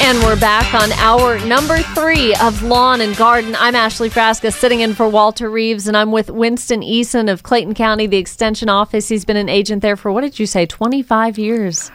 And 0.00 0.18
we're 0.22 0.38
back 0.38 0.74
on 0.74 0.92
hour 0.92 1.38
number 1.46 1.78
three 1.78 2.34
of 2.36 2.62
Lawn 2.62 3.00
and 3.00 3.16
Garden. 3.16 3.56
I'm 3.58 3.74
Ashley 3.74 4.10
Frasca, 4.10 4.52
sitting 4.52 4.80
in 4.80 4.94
for 4.94 5.08
Walter 5.08 5.48
Reeves, 5.48 5.86
and 5.88 5.96
I'm 5.96 6.12
with 6.12 6.28
Winston 6.30 6.82
Eason 6.82 7.32
of 7.32 7.42
Clayton 7.42 7.74
County, 7.74 8.06
the 8.06 8.18
Extension 8.18 8.68
Office. 8.68 9.08
He's 9.08 9.24
been 9.24 9.36
an 9.36 9.48
agent 9.48 9.80
there 9.82 9.96
for, 9.96 10.12
what 10.12 10.20
did 10.20 10.38
you 10.38 10.46
say, 10.46 10.66
25 10.66 11.38
years? 11.38 11.90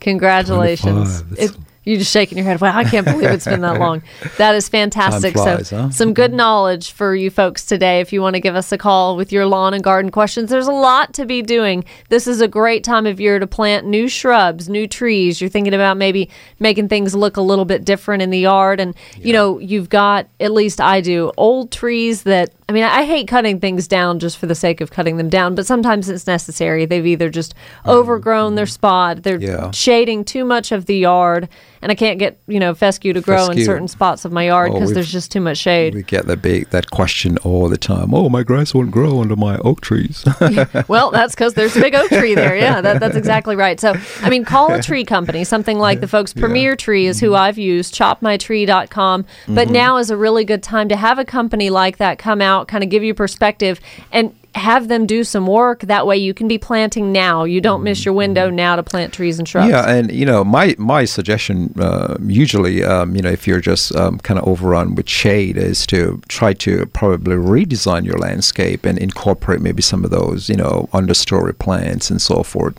Congratulations. 0.00 1.22
25. 1.22 1.38
It, 1.38 1.56
you're 1.84 1.98
just 1.98 2.12
shaking 2.12 2.38
your 2.38 2.44
head. 2.46 2.60
Wow, 2.60 2.76
I 2.76 2.84
can't 2.84 3.04
believe 3.06 3.30
it's 3.30 3.44
been 3.44 3.60
that 3.62 3.78
long. 3.80 4.02
That 4.38 4.54
is 4.54 4.68
fantastic. 4.68 5.34
flies, 5.34 5.68
so, 5.68 5.76
huh? 5.82 5.90
some 5.90 6.14
good 6.14 6.32
knowledge 6.32 6.92
for 6.92 7.14
you 7.14 7.30
folks 7.30 7.64
today. 7.66 8.00
If 8.00 8.12
you 8.12 8.22
want 8.22 8.34
to 8.34 8.40
give 8.40 8.54
us 8.54 8.70
a 8.72 8.78
call 8.78 9.16
with 9.16 9.32
your 9.32 9.46
lawn 9.46 9.74
and 9.74 9.82
garden 9.82 10.10
questions, 10.10 10.50
there's 10.50 10.66
a 10.68 10.72
lot 10.72 11.12
to 11.14 11.26
be 11.26 11.42
doing. 11.42 11.84
This 12.08 12.26
is 12.26 12.40
a 12.40 12.48
great 12.48 12.84
time 12.84 13.06
of 13.06 13.20
year 13.20 13.38
to 13.38 13.46
plant 13.46 13.86
new 13.86 14.08
shrubs, 14.08 14.68
new 14.68 14.86
trees. 14.86 15.40
You're 15.40 15.50
thinking 15.50 15.74
about 15.74 15.96
maybe 15.96 16.30
making 16.60 16.88
things 16.88 17.14
look 17.14 17.36
a 17.36 17.42
little 17.42 17.64
bit 17.64 17.84
different 17.84 18.22
in 18.22 18.30
the 18.30 18.38
yard. 18.38 18.78
And, 18.80 18.94
you 19.18 19.32
know, 19.32 19.58
you've 19.58 19.88
got, 19.88 20.28
at 20.40 20.52
least 20.52 20.80
I 20.80 21.00
do, 21.00 21.32
old 21.36 21.72
trees 21.72 22.22
that 22.22 22.52
I 22.68 22.72
mean, 22.74 22.84
I 22.84 23.04
hate 23.04 23.28
cutting 23.28 23.60
things 23.60 23.86
down 23.86 24.18
just 24.18 24.38
for 24.38 24.46
the 24.46 24.54
sake 24.54 24.80
of 24.80 24.90
cutting 24.90 25.18
them 25.18 25.28
down, 25.28 25.54
but 25.54 25.66
sometimes 25.66 26.08
it's 26.08 26.26
necessary. 26.26 26.86
They've 26.86 27.04
either 27.06 27.28
just 27.28 27.54
overgrown 27.86 28.54
their 28.54 28.64
spot, 28.66 29.22
they're 29.24 29.32
Mm-hmm. 29.32 29.42
Yeah. 29.64 29.70
shading 29.72 30.24
too 30.24 30.44
much 30.44 30.72
of 30.72 30.86
the 30.86 30.96
yard, 30.96 31.48
and 31.82 31.92
I 31.92 31.94
can't 31.94 32.18
get 32.18 32.38
you 32.46 32.58
know 32.60 32.74
fescue 32.74 33.12
to 33.12 33.20
grow 33.20 33.48
in 33.48 33.62
certain 33.64 33.88
spots 33.88 34.24
of 34.24 34.32
my 34.32 34.46
yard 34.46 34.70
Oh, 34.70 34.74
because 34.74 34.88
we've- 34.88 34.94
there's 34.94 35.12
just 35.12 35.30
too 35.30 35.40
much 35.40 35.58
shade. 35.58 35.94
We 35.94 36.02
get 36.02 36.26
that 36.26 36.40
big 36.40 36.70
that 36.70 36.90
question 36.90 37.36
all 37.38 37.68
the 37.68 37.76
time. 37.76 38.14
Oh, 38.14 38.28
my 38.28 38.42
grass 38.42 38.72
won't 38.72 38.90
grow 38.90 39.20
under 39.20 39.36
my 39.36 39.58
oak 39.58 39.80
trees. 39.82 40.24
well, 40.88 41.10
that's 41.10 41.34
because 41.34 41.54
there's 41.54 41.76
a 41.76 41.80
big 41.80 41.94
oak 41.94 42.08
tree 42.08 42.34
there. 42.34 42.56
Yeah, 42.56 42.80
that, 42.80 43.00
that's 43.00 43.16
exactly 43.22 43.56
right. 43.56 43.78
So, 43.80 43.94
I 44.22 44.30
mean, 44.30 44.44
call 44.44 44.72
a 44.72 44.80
tree 44.80 45.04
company. 45.04 45.44
Something 45.44 45.78
like 45.78 46.00
the 46.00 46.08
folks 46.08 46.32
Premier 46.32 46.76
Tree 46.76 47.06
is 47.06 47.16
Mm-hmm. 47.18 47.26
who 47.26 47.34
I've 47.34 47.58
used, 47.58 47.94
chopmytree.com. 47.94 49.24
But 49.48 49.68
now 49.70 49.96
is 49.98 50.10
a 50.10 50.16
really 50.16 50.44
good 50.44 50.62
time 50.62 50.88
to 50.88 50.96
have 50.96 51.18
a 51.18 51.24
company 51.24 51.70
like 51.70 51.98
that 51.98 52.18
come 52.18 52.40
out, 52.40 52.68
kind 52.68 52.82
of 52.84 52.90
give 52.90 53.02
you 53.02 53.14
perspective 53.14 53.80
and 54.10 54.34
have 54.54 54.88
them 54.88 55.06
do 55.06 55.24
some 55.24 55.46
work. 55.46 55.80
That 55.80 56.06
way 56.06 56.16
you 56.16 56.34
can 56.34 56.46
be 56.48 56.58
planting 56.58 57.12
now. 57.12 57.44
You 57.44 57.60
don't 57.60 57.82
miss 57.82 58.04
your 58.04 58.14
window 58.14 58.50
now 58.50 58.76
to 58.76 58.82
plant 58.82 59.12
trees 59.12 59.38
and 59.38 59.48
shrubs. 59.48 59.72
Mm-hmm. 59.72 59.88
Yeah, 59.88 59.94
and 59.94 60.12
you 60.12 60.26
know, 60.26 60.44
my 60.44 60.74
my 60.78 61.04
suggestion 61.04 61.74
uh, 61.78 62.16
usually, 62.22 62.84
um, 62.84 63.16
you 63.16 63.22
know, 63.22 63.30
if 63.30 63.46
you're 63.46 63.60
just 63.60 63.94
um, 63.96 64.18
kind 64.18 64.38
of 64.38 64.46
overrun 64.46 64.94
with 64.94 65.08
shade, 65.08 65.56
is 65.56 65.86
to 65.86 66.20
try 66.28 66.52
to 66.54 66.86
probably 66.86 67.36
redesign 67.36 68.04
your 68.04 68.18
landscape 68.18 68.84
and 68.84 68.98
incorporate 68.98 69.60
maybe 69.60 69.82
some 69.82 70.04
of 70.04 70.10
those, 70.10 70.48
you 70.48 70.56
know, 70.56 70.88
understory 70.92 71.56
plants 71.58 72.10
and 72.10 72.20
so 72.20 72.42
forth, 72.42 72.76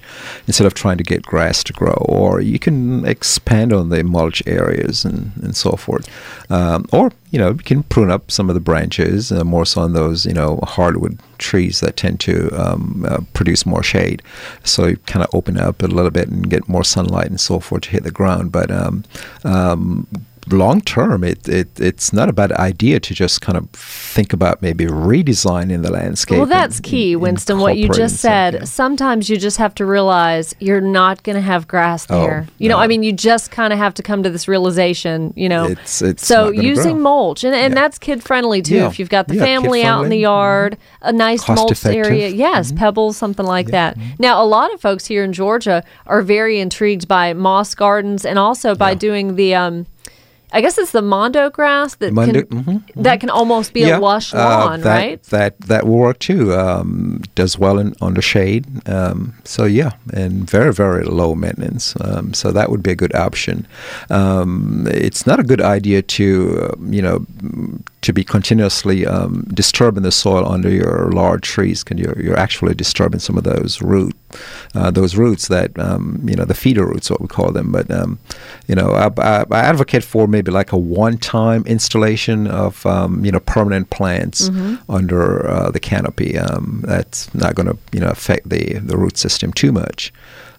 instead 0.48 0.68
of 0.68 0.74
trying 0.74 0.98
to 0.98 1.04
get 1.04 1.24
grass 1.24 1.64
to 1.64 1.74
grow. 1.74 2.06
Or 2.08 2.40
you 2.40 2.60
can 2.60 3.06
expand 3.06 3.74
on 3.74 3.90
the 3.90 4.04
mulch 4.04 4.44
areas 4.46 5.06
and 5.06 5.32
and 5.42 5.56
so 5.56 5.72
forth, 5.72 6.08
um, 6.52 6.86
or 6.92 7.12
you 7.34 7.40
know, 7.40 7.50
you 7.50 7.58
can 7.58 7.82
prune 7.82 8.12
up 8.12 8.30
some 8.30 8.48
of 8.48 8.54
the 8.54 8.62
branches, 8.62 9.32
uh, 9.32 9.44
more 9.44 9.66
so 9.66 9.82
on 9.82 9.94
those, 9.94 10.24
you 10.24 10.34
know, 10.34 10.60
hardwood 10.62 11.20
trees 11.40 11.80
that 11.80 11.98
tend 11.98 12.20
to 12.20 12.52
um, 12.52 13.04
uh, 13.10 13.22
produce 13.34 13.66
more 13.66 13.82
shade. 13.82 14.22
So 14.64 14.86
you 14.86 14.98
kind 15.08 15.26
of 15.26 15.34
open 15.34 15.58
up 15.58 15.82
a 15.82 15.88
little 15.88 16.12
bit 16.12 16.28
and 16.28 16.48
get 16.48 16.70
more 16.70 16.84
sunlight 16.84 17.32
and 17.32 17.42
so 17.42 17.60
forth 17.60 17.82
to 17.84 17.90
hit 17.90 18.04
the 18.04 18.12
ground. 18.12 18.52
But 18.52 18.70
um, 18.70 19.04
um, 19.44 20.06
long 20.52 20.82
term, 20.82 21.24
it, 21.24 21.48
it 21.48 21.80
it's 21.80 22.12
not 22.14 22.30
a 22.30 22.34
bad 22.34 22.52
idea 22.54 23.00
to 23.00 23.14
just 23.14 23.42
kind 23.42 23.58
of 23.58 23.70
think 23.72 24.34
about 24.34 24.62
maybe 24.62 24.86
redesigning 24.86 25.82
the 25.84 25.92
landscape. 25.92 26.38
Well, 26.38 26.46
that's 26.46 26.78
and- 26.78 26.86
key, 26.86 27.14
and 27.14 27.22
Winston. 27.22 27.60
What 27.60 27.78
you 27.78 27.90
just 27.90 28.18
said. 28.18 28.68
some- 28.68 28.84
Sometimes 28.94 29.30
you 29.30 29.38
just 29.38 29.58
have 29.58 29.74
to 29.76 29.86
realize 29.86 30.54
you're 30.60 30.82
not 30.82 31.24
going 31.24 31.36
to 31.38 31.42
have 31.42 31.68
grass 31.68 32.06
Oh, 32.10 32.20
there. 32.22 32.46
you 32.58 32.68
know, 32.70 32.76
no. 32.76 32.82
I 32.84 32.88
mean, 32.88 33.02
you 33.02 33.14
just 33.14 33.50
kind 33.50 33.72
of 33.72 33.80
have 33.80 33.94
to 33.96 34.04
come 34.04 34.22
to 34.24 34.30
this 34.30 34.48
realization. 34.48 35.34
You 35.38 35.48
know, 35.50 35.66
It's- 35.70 36.02
it's 36.02 36.28
so 36.28 36.52
using 36.52 36.96
grow. 36.96 37.02
mulch 37.04 37.44
and, 37.44 37.56
and 37.56 37.74
Yeah. 37.74 37.82
that's 37.82 37.98
kid 37.98 38.22
friendly 38.24 38.62
too. 38.62 38.76
Yeah. 38.76 38.88
If 38.88 39.00
you've 39.00 39.10
got 39.10 39.30
the 39.30 39.36
family 39.38 39.84
out 39.84 40.04
in 40.04 40.10
the 40.10 40.18
yard, 40.20 40.74
mm-hmm. 40.74 41.08
a 41.10 41.14
nice 41.14 41.44
Cost 41.44 41.56
mulch 41.58 41.72
effective. 41.72 42.06
area, 42.06 42.28
yes, 42.28 42.68
mm-hmm. 42.68 42.78
pebbles, 42.78 43.16
something 43.18 43.46
like 43.46 43.68
that. 43.68 43.98
Mm-hmm. 43.98 44.10
Now, 44.20 44.44
a 44.44 44.46
lot 44.46 44.74
of 44.74 44.82
folks 44.82 45.06
here 45.06 45.24
in 45.24 45.32
Georgia 45.34 45.84
are 46.06 46.22
very 46.22 46.60
intrigued 46.60 47.08
by 47.08 47.34
moss 47.34 47.74
gardens 47.74 48.26
and 48.26 48.38
also 48.38 48.76
by 48.76 48.94
doing 48.94 49.36
the. 49.38 49.56
Um, 49.56 49.86
I 50.54 50.62
guess 50.62 50.78
it's 50.78 50.92
the 50.92 51.02
mondo 51.02 51.50
grass 51.50 51.96
that 51.96 52.14
Mondo- 52.14 52.44
can 52.44 52.64
mhm, 52.64 53.04
that 53.04 53.20
can 53.20 53.32
almost 53.32 53.74
be 53.74 53.84
a 53.84 54.00
lush 54.00 54.34
uh, 54.34 54.38
lawn, 54.38 54.82
that, 54.82 54.96
right? 54.96 55.24
That 55.24 55.60
that 55.62 55.88
will 55.88 55.98
work 55.98 56.20
too. 56.20 56.54
Um, 56.54 57.24
does 57.34 57.58
well 57.58 57.80
in 57.80 57.96
under 58.02 58.22
shade. 58.22 58.66
Um, 58.88 59.34
so 59.44 59.66
yeah, 59.66 59.94
and 60.14 60.50
very 60.50 60.72
very 60.72 61.06
low 61.06 61.34
maintenance. 61.34 61.96
Um, 62.00 62.34
so 62.34 62.52
that 62.52 62.70
would 62.70 62.84
be 62.84 62.92
a 62.92 62.96
good 62.96 63.16
option. 63.16 63.68
Um, 64.12 64.88
it's 64.92 65.26
not 65.26 65.40
a 65.40 65.44
good 65.44 65.62
idea 65.62 66.02
to 66.04 66.60
uh, 66.62 66.76
you 66.90 67.02
know 67.02 67.26
to 68.02 68.14
be 68.14 68.24
continuously 68.24 69.08
um, 69.08 69.48
disturbing 69.54 70.04
the 70.04 70.12
soil 70.12 70.46
under 70.52 70.70
your 70.70 71.10
large 71.14 71.44
trees 71.44 71.84
because 71.84 71.98
you're, 72.00 72.22
you're 72.22 72.38
actually 72.38 72.76
disturbing 72.76 73.20
some 73.20 73.38
of 73.38 73.44
those 73.44 73.82
root 73.82 74.14
uh, 74.76 74.92
those 74.92 75.16
roots 75.16 75.48
that 75.48 75.78
um, 75.80 76.22
you 76.28 76.36
know 76.36 76.46
the 76.46 76.54
feeder 76.54 76.86
roots 76.86 77.10
what 77.10 77.22
we 77.22 77.28
call 77.28 77.52
them. 77.52 77.72
But 77.72 77.90
um, 77.92 78.20
you 78.68 78.76
know 78.76 78.90
I, 78.92 79.08
I, 79.22 79.46
I 79.52 79.60
advocate 79.60 80.04
for 80.04 80.28
maybe 80.28 80.52
like 80.52 80.72
a 80.72 80.78
one-time 80.78 81.64
installation 81.66 82.48
of 82.48 82.86
um, 82.86 83.24
you 83.26 83.32
know 83.32 83.40
permanent 83.40 83.90
plants 83.90 84.50
under 84.90 85.50
uh, 85.50 85.72
the 85.72 85.80
canopy. 85.80 86.38
Um, 86.38 86.84
that's 86.86 87.34
not 87.34 87.56
going 87.56 87.68
to 87.68 87.78
you 87.92 88.00
know 88.00 88.10
affect 88.10 88.50
the 88.50 88.80
the 88.80 88.98
root 88.98 89.18
system 89.18 89.54
too 89.54 89.72
much. 89.72 90.14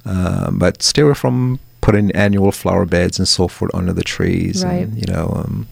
Um, 0.07 0.59
but 0.59 0.83
steer 0.83 1.07
away 1.07 1.15
from 1.15 1.59
putting 1.81 2.11
annual 2.13 2.51
flower 2.53 2.87
beds 2.87 3.19
and 3.19 3.29
so 3.29 3.47
forth 3.49 3.75
under 3.75 3.93
the 3.93 4.03
trees 4.03 4.65
Right. 4.65 4.87
and 4.87 4.97
you 4.99 5.13
know 5.13 5.33
um, 5.37 5.67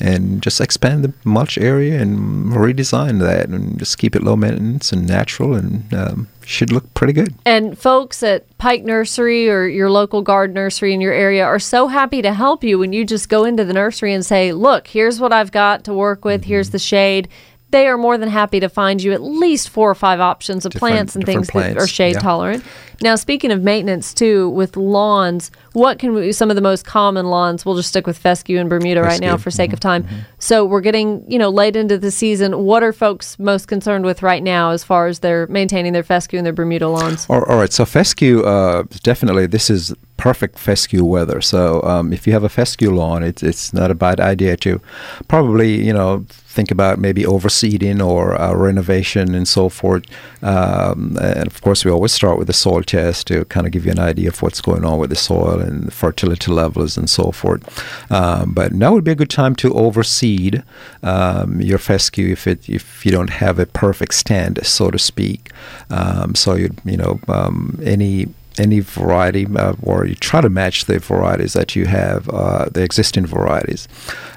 and 0.00 0.42
just 0.42 0.60
expand 0.60 1.04
the 1.04 1.12
mulch 1.24 1.56
area 1.56 2.00
and 2.00 2.52
redesign 2.52 3.18
that 3.20 3.48
and 3.48 3.78
just 3.78 3.96
keep 3.98 4.14
it 4.14 4.22
low 4.22 4.36
maintenance 4.36 4.92
and 4.92 5.06
natural 5.06 5.54
and 5.54 5.92
um, 5.94 6.28
should 6.44 6.70
look 6.70 6.92
pretty 6.94 7.12
good. 7.12 7.34
And 7.46 7.78
folks 7.78 8.22
at 8.22 8.44
Pike 8.58 8.84
Nursery 8.84 9.48
or 9.48 9.66
your 9.66 9.90
local 9.90 10.20
garden 10.22 10.54
nursery 10.54 10.92
in 10.92 11.00
your 11.00 11.12
area 11.14 11.44
are 11.44 11.58
so 11.58 11.88
happy 11.88 12.20
to 12.22 12.32
help 12.34 12.62
you 12.62 12.78
when 12.78 12.92
you 12.92 13.04
just 13.04 13.28
go 13.28 13.44
into 13.44 13.64
the 13.64 13.72
nursery 13.72 14.12
and 14.12 14.24
say, 14.24 14.52
Look, 14.52 14.88
here's 14.88 15.18
what 15.18 15.32
I've 15.32 15.52
got 15.52 15.84
to 15.84 15.94
work 15.94 16.24
with, 16.24 16.42
Mm-hmm. 16.42 16.48
here's 16.48 16.70
the 16.70 16.78
shade. 16.78 17.28
They 17.70 17.88
are 17.88 17.98
more 17.98 18.16
than 18.16 18.28
happy 18.28 18.60
to 18.60 18.68
find 18.68 19.02
you 19.02 19.12
at 19.12 19.20
least 19.22 19.68
four 19.70 19.90
or 19.90 19.94
five 19.94 20.20
options 20.20 20.64
of 20.64 20.72
Different- 20.72 20.92
plants 20.92 21.16
and 21.16 21.26
things 21.26 21.48
that 21.48 21.76
are 21.76 21.86
shade 21.86 22.14
yeah. 22.14 22.20
tolerant. 22.20 22.64
Now, 23.02 23.16
speaking 23.16 23.50
of 23.50 23.62
maintenance 23.62 24.14
too, 24.14 24.48
with 24.50 24.76
lawns, 24.76 25.50
what 25.72 25.98
can 25.98 26.14
we, 26.14 26.32
some 26.32 26.48
of 26.48 26.54
the 26.56 26.62
most 26.62 26.86
common 26.86 27.26
lawns? 27.26 27.66
We'll 27.66 27.74
just 27.76 27.88
stick 27.90 28.06
with 28.06 28.16
fescue 28.16 28.58
and 28.58 28.70
Bermuda 28.70 29.02
right 29.02 29.20
now 29.20 29.36
for 29.36 29.50
sake 29.50 29.72
of 29.72 29.80
time. 29.80 30.06
So 30.38 30.64
we're 30.64 30.80
getting, 30.80 31.28
you 31.30 31.38
know, 31.38 31.50
late 31.50 31.76
into 31.76 31.98
the 31.98 32.10
season. 32.10 32.64
What 32.64 32.82
are 32.82 32.92
folks 32.92 33.38
most 33.38 33.66
concerned 33.68 34.04
with 34.06 34.22
right 34.22 34.42
now 34.42 34.70
as 34.70 34.82
far 34.82 35.08
as 35.08 35.18
they're 35.18 35.46
maintaining 35.48 35.92
their 35.92 36.04
fescue 36.04 36.38
and 36.38 36.46
their 36.46 36.54
Bermuda 36.54 36.88
lawns? 36.88 37.26
All, 37.28 37.42
all 37.44 37.56
right, 37.58 37.72
so 37.72 37.84
fescue, 37.84 38.42
uh, 38.44 38.84
definitely, 39.02 39.46
this 39.46 39.68
is 39.68 39.92
perfect 40.16 40.58
fescue 40.58 41.04
weather. 41.04 41.40
So 41.40 41.82
um, 41.82 42.12
if 42.12 42.26
you 42.26 42.32
have 42.32 42.44
a 42.44 42.48
fescue 42.48 42.90
lawn, 42.90 43.22
it's 43.22 43.42
it's 43.42 43.72
not 43.72 43.90
a 43.90 43.94
bad 43.94 44.20
idea 44.20 44.56
to 44.58 44.80
probably 45.28 45.84
you 45.84 45.92
know 45.92 46.24
think 46.56 46.70
about 46.70 46.98
maybe 46.98 47.22
overseeding 47.22 48.04
or 48.04 48.40
uh, 48.40 48.54
renovation 48.54 49.34
and 49.34 49.46
so 49.46 49.68
forth. 49.68 50.04
Um, 50.42 51.18
and 51.20 51.46
of 51.46 51.60
course, 51.60 51.84
we 51.84 51.90
always 51.90 52.12
start 52.12 52.38
with 52.38 52.46
the 52.46 52.54
soil 52.54 52.82
test 52.82 53.26
to 53.26 53.44
kind 53.46 53.66
of 53.66 53.72
give 53.72 53.84
you 53.84 53.92
an 53.92 53.98
idea 53.98 54.28
of 54.28 54.40
what's 54.40 54.62
going 54.62 54.84
on 54.84 54.98
with 54.98 55.10
the 55.10 55.16
soil 55.16 55.60
and 55.60 55.84
the 55.84 55.90
fertility 55.90 56.50
levels 56.50 56.96
and 56.96 57.10
so 57.10 57.30
forth. 57.30 57.62
Um, 58.10 58.52
but 58.54 58.72
now 58.72 58.94
would 58.94 59.04
be 59.04 59.10
a 59.10 59.22
good 59.22 59.30
time 59.30 59.54
to 59.56 59.74
overseed 59.74 60.64
um, 61.02 61.60
your 61.60 61.78
fescue 61.78 62.32
if 62.32 62.46
it 62.46 62.68
if 62.68 63.04
you 63.04 63.12
don't 63.12 63.30
have 63.30 63.58
a 63.58 63.66
perfect 63.66 64.14
stand, 64.14 64.58
so 64.66 64.90
to 64.90 64.98
speak. 64.98 65.52
Um, 65.90 66.34
so 66.34 66.54
you 66.54 66.70
you 66.84 66.96
know 66.96 67.20
um, 67.28 67.78
any 67.84 68.28
any 68.58 68.80
variety, 68.80 69.46
uh, 69.56 69.74
or 69.82 70.06
you 70.06 70.14
try 70.14 70.40
to 70.40 70.48
match 70.48 70.84
the 70.86 70.98
varieties 70.98 71.52
that 71.54 71.76
you 71.76 71.86
have, 71.86 72.28
uh, 72.30 72.66
the 72.72 72.82
existing 72.82 73.26
varieties. 73.26 73.88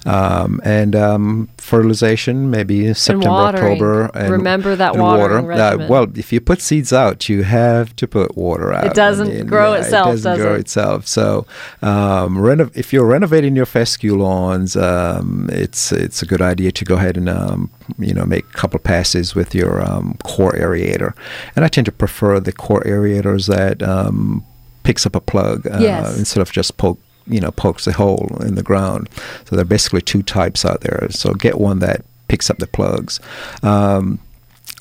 Um, 0.06 0.62
and 0.64 0.96
um, 0.96 1.50
fertilization, 1.58 2.50
maybe 2.50 2.94
September, 2.94 3.30
watering. 3.30 3.74
October. 3.74 4.06
And, 4.14 4.32
Remember 4.32 4.76
that 4.76 4.94
and 4.94 5.02
water. 5.02 5.42
regimen. 5.42 5.88
well, 5.90 6.08
if 6.16 6.32
you 6.32 6.40
put 6.42 6.62
seeds 6.62 6.94
out, 6.94 7.28
you 7.30 7.44
have 7.44 7.96
to 7.98 8.08
put 8.08 8.36
water 8.38 8.74
out. 8.74 8.86
It 8.86 8.94
doesn't 8.94 9.48
grow 9.48 9.74
itself, 9.74 10.08
It 10.08 10.12
doesn't 10.12 10.32
does 10.32 10.40
grow 10.42 10.56
it? 10.56 10.60
itself. 10.62 11.08
So, 11.08 11.46
um, 11.82 12.38
renov- 12.38 12.76
if 12.76 12.94
you're 12.94 13.06
renovating 13.06 13.56
your 13.56 13.66
fescue 13.66 14.16
lawns, 14.16 14.76
um, 14.76 15.50
it's 15.52 15.92
it's 15.92 16.22
a 16.22 16.26
good 16.26 16.42
idea 16.42 16.72
to 16.72 16.86
go 16.86 16.96
ahead 16.96 17.18
and 17.18 17.28
um, 17.30 17.70
you 17.98 18.14
know 18.14 18.26
make 18.26 18.46
a 18.46 18.58
couple 18.58 18.80
passes 18.80 19.36
with 19.36 19.54
your 19.54 19.82
um, 19.82 20.18
core 20.24 20.54
aerator. 20.54 21.14
And 21.56 21.66
I 21.66 21.68
tend 21.68 21.86
to 21.86 21.92
prefer 21.92 22.40
the 22.40 22.52
core 22.54 22.82
aerators 22.84 23.48
that 23.48 23.82
um, 24.10 24.44
picks 24.84 25.06
up 25.06 25.16
a 25.16 25.22
plug 25.22 25.66
uh, 25.68 25.78
Yes. 25.80 26.18
instead 26.18 26.42
of 26.42 26.52
just 26.52 26.78
poke 26.78 27.00
you 27.28 27.40
know 27.40 27.52
pokes 27.52 27.86
a 27.88 27.92
hole 27.92 28.38
in 28.42 28.56
the 28.56 28.64
ground. 28.64 29.08
So 29.46 29.56
there 29.56 29.62
are 29.62 29.66
basically 29.66 30.02
two 30.02 30.24
types 30.24 30.66
out 30.66 30.82
there. 30.82 31.08
So 31.12 31.34
get 31.34 31.60
one 31.60 31.80
that 31.80 32.04
picks 32.28 32.50
up 32.50 32.58
the 32.58 32.68
plugs. 32.68 33.20
Um, 33.64 34.20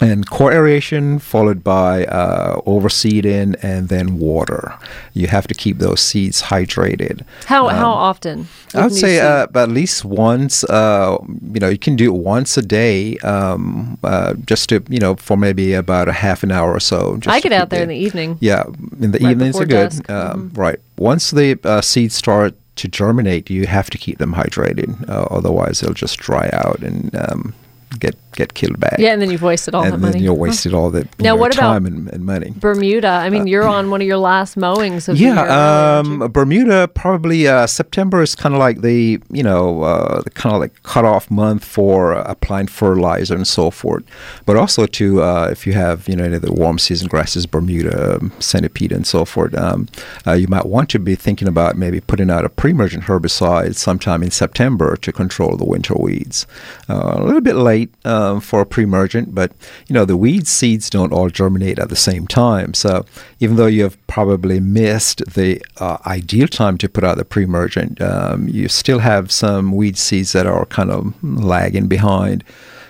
and 0.01 0.29
core 0.31 0.53
aeration 0.53 1.19
followed 1.19 1.65
by 1.65 2.05
uh, 2.07 2.61
overseeding 2.63 3.57
and 3.63 3.89
then 3.89 4.19
water. 4.19 4.75
You 5.13 5.27
have 5.29 5.47
to 5.49 5.55
keep 5.55 5.79
those 5.79 6.01
seeds 6.01 6.43
hydrated. 6.43 7.25
How 7.47 7.69
how 7.69 7.91
often? 7.91 8.47
I 8.75 8.85
would 8.85 8.95
say 8.95 9.19
uh, 9.21 9.47
at 9.55 9.69
least 9.71 10.05
once. 10.05 10.63
Uh, 10.65 11.19
you 11.53 11.61
know, 11.61 11.69
you 11.69 11.79
can 11.79 11.97
do 11.97 12.15
it 12.15 12.19
once 12.19 12.57
a 12.57 12.63
day, 12.63 13.17
um, 13.19 13.99
uh, 14.05 14.35
just 14.47 14.69
to 14.69 14.83
you 14.89 14.99
know 14.99 15.17
for 15.17 15.37
maybe 15.37 15.73
about 15.75 16.09
a 16.09 16.13
half 16.13 16.43
an 16.43 16.53
hour 16.53 16.73
or 16.73 16.81
so. 16.81 17.17
Just 17.17 17.35
I 17.35 17.41
get 17.41 17.53
out 17.53 17.71
there 17.71 17.83
in 17.83 17.89
the 17.89 17.97
evening. 17.97 18.39
Yeah, 18.41 18.65
in 19.01 19.11
the 19.13 19.19
Right 19.19 19.33
evenings 19.33 19.61
are 19.61 19.67
good. 19.67 19.93
Um, 20.11 20.29
Mm-hmm. 20.29 20.61
Right. 20.61 20.79
Once 20.99 21.31
the 21.31 21.59
uh, 21.65 21.81
seeds 21.81 22.15
start 22.15 22.55
to 22.77 22.89
germinate, 22.89 23.51
you 23.51 23.67
have 23.67 23.91
to 23.91 23.99
keep 23.99 24.19
them 24.19 24.35
hydrated. 24.35 25.09
Uh, 25.09 25.27
otherwise, 25.31 25.81
they'll 25.81 25.95
just 25.95 26.19
dry 26.19 26.49
out 26.53 26.81
and 26.81 27.15
um, 27.17 27.55
get 27.99 28.17
get 28.33 28.55
killed 28.55 28.79
back. 28.79 28.97
Yeah, 28.99 29.13
and 29.13 29.21
then 29.21 29.31
you've 29.31 29.43
wasted 29.43 29.75
all 29.75 29.83
and 29.83 29.93
that 29.93 30.01
then 30.01 30.13
money. 30.13 30.23
you'll 30.25 30.37
wasted 30.39 30.73
all 30.73 30.91
that 30.91 31.07
Now, 31.19 31.35
know, 31.35 31.37
what 31.37 31.55
about 31.55 31.73
time 31.73 31.87
and, 31.87 32.09
and 32.09 32.25
money. 32.25 32.53
Bermuda. 32.57 33.09
I 33.09 33.31
mean, 33.31 33.47
you're 33.47 33.67
on 33.67 33.91
one 33.91 34.01
of 34.01 34.07
your 34.07 34.19
last 34.19 34.57
mowings 34.57 35.09
of 35.09 35.17
the 35.17 35.25
year. 35.25 35.35
Yeah, 35.35 35.99
um. 35.99 36.31
Bermuda 36.33 36.89
probably 36.89 37.49
uh, 37.49 37.67
September 37.67 38.23
is 38.23 38.35
kind 38.35 38.55
of 38.55 38.61
like 38.61 38.81
the 38.83 39.21
you 39.31 39.43
know 39.43 39.83
uh, 39.83 40.23
the 40.23 40.31
kind 40.31 40.55
of 40.55 40.61
like 40.61 40.83
cutoff 40.83 41.31
month 41.31 41.65
for 41.65 42.15
uh, 42.15 42.23
applying 42.27 42.67
fertilizer 42.69 43.35
and 43.35 43.47
so 43.47 43.71
forth, 43.71 44.05
but 44.47 44.57
also 44.57 44.87
to 44.87 45.23
uh, 45.23 45.49
if 45.51 45.67
you 45.67 45.73
have 45.73 46.09
you 46.09 46.17
know 46.17 46.25
any 46.25 46.37
of 46.37 46.43
the 46.43 46.53
warm 46.53 46.79
season 46.79 47.09
grasses, 47.09 47.47
Bermuda, 47.47 48.17
um, 48.17 48.33
centipede, 48.39 48.93
and 48.93 49.07
so 49.07 49.25
forth, 49.25 49.55
um, 49.57 49.89
uh, 50.27 50.33
you 50.33 50.49
might 50.49 50.67
want 50.67 50.89
to 50.91 50.99
be 50.99 51.15
thinking 51.15 51.49
about 51.49 51.77
maybe 51.77 52.01
putting 52.01 52.31
out 52.31 52.45
a 52.45 52.49
pre-emergent 52.49 53.05
herbicide 53.05 53.75
sometime 53.75 54.23
in 54.23 54.31
September 54.31 54.97
to 54.97 55.13
control 55.13 55.57
the 55.57 55.65
winter 55.65 55.95
weeds. 55.95 56.47
Uh, 56.89 57.15
a 57.17 57.25
little 57.25 57.41
bit 57.41 57.57
late 57.57 57.88
um, 58.05 58.41
for 58.41 58.61
a 58.61 58.67
pre-emergent, 58.67 59.35
but 59.35 59.53
you 59.87 59.95
know 59.95 60.05
the 60.05 60.17
weed 60.17 60.47
seeds 60.47 60.91
don't 60.91 61.13
all 61.13 61.29
germinate 61.31 61.79
at 61.79 61.89
the 61.89 61.97
same 61.97 62.27
time. 62.27 62.75
So 62.75 63.05
even 63.41 63.57
though 63.57 63.67
you 63.67 63.83
have 63.83 64.07
probably 64.07 64.61
missed 64.61 65.23
the 65.27 65.63
uh, 65.79 65.99
ideal 66.07 66.49
time 66.49 66.79
to 66.79 66.89
put 66.89 67.05
out 67.05 67.17
the 67.17 67.25
pre-emergent, 67.25 68.01
um, 68.01 68.49
you 68.49 68.69
still 68.69 69.01
have 69.01 69.31
some 69.31 69.73
weed 69.73 69.99
seeds 69.99 70.33
that 70.33 70.47
are 70.47 70.67
kind 70.67 70.91
of 70.91 71.13
lagging 71.23 71.89
behind. 71.89 72.45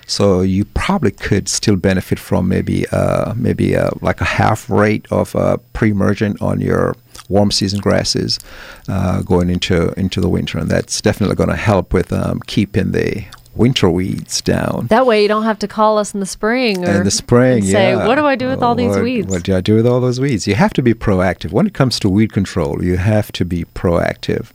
So 0.06 0.40
you 0.40 0.64
probably 0.64 1.10
could 1.10 1.48
still 1.48 1.76
benefit 1.76 2.18
from 2.18 2.48
maybe 2.48 2.88
uh, 2.88 3.34
maybe 3.36 3.76
uh, 3.76 3.90
like 4.00 4.22
a 4.22 4.24
half 4.24 4.70
rate 4.70 5.06
of 5.10 5.36
uh, 5.36 5.58
pre-emergent 5.74 6.40
on 6.40 6.60
your 6.60 6.96
warm 7.28 7.50
season 7.50 7.78
grasses 7.80 8.38
uh, 8.88 9.20
going 9.20 9.50
into 9.50 9.92
into 9.98 10.20
the 10.20 10.28
winter, 10.28 10.58
and 10.58 10.70
that's 10.70 11.02
definitely 11.02 11.36
going 11.36 11.50
to 11.50 11.56
help 11.56 11.92
with 11.92 12.10
um, 12.10 12.40
keeping 12.46 12.92
the 12.92 13.24
winter 13.58 13.90
weeds 13.90 14.40
down. 14.40 14.86
That 14.88 15.04
way, 15.06 15.22
you 15.22 15.28
don't 15.28 15.42
have 15.44 15.58
to 15.58 15.68
call 15.68 15.98
us 15.98 16.14
in 16.14 16.20
the 16.20 16.26
spring 16.26 16.86
or 16.88 16.90
In 16.98 17.04
the 17.04 17.10
spring, 17.10 17.58
and 17.58 17.66
say, 17.66 17.90
yeah. 17.90 18.06
"What 18.06 18.14
do 18.14 18.24
I 18.24 18.36
do 18.36 18.48
with 18.48 18.62
all 18.62 18.74
these 18.74 18.90
What- 18.90 19.02
weeds?" 19.02 19.28
What 19.28 19.42
do 19.42 19.56
I 19.56 19.60
do 19.60 19.74
with 19.74 19.86
all 19.86 20.00
those 20.00 20.20
weeds? 20.20 20.46
You 20.46 20.54
have 20.54 20.72
to 20.74 20.82
be 20.82 20.94
proactive. 20.94 21.50
When 21.52 21.66
it 21.66 21.74
comes 21.74 21.98
to 22.00 22.08
weed 22.08 22.32
control, 22.32 22.82
you 22.82 22.96
have 22.96 23.32
to 23.32 23.44
be 23.44 23.64
proactive. 23.74 24.46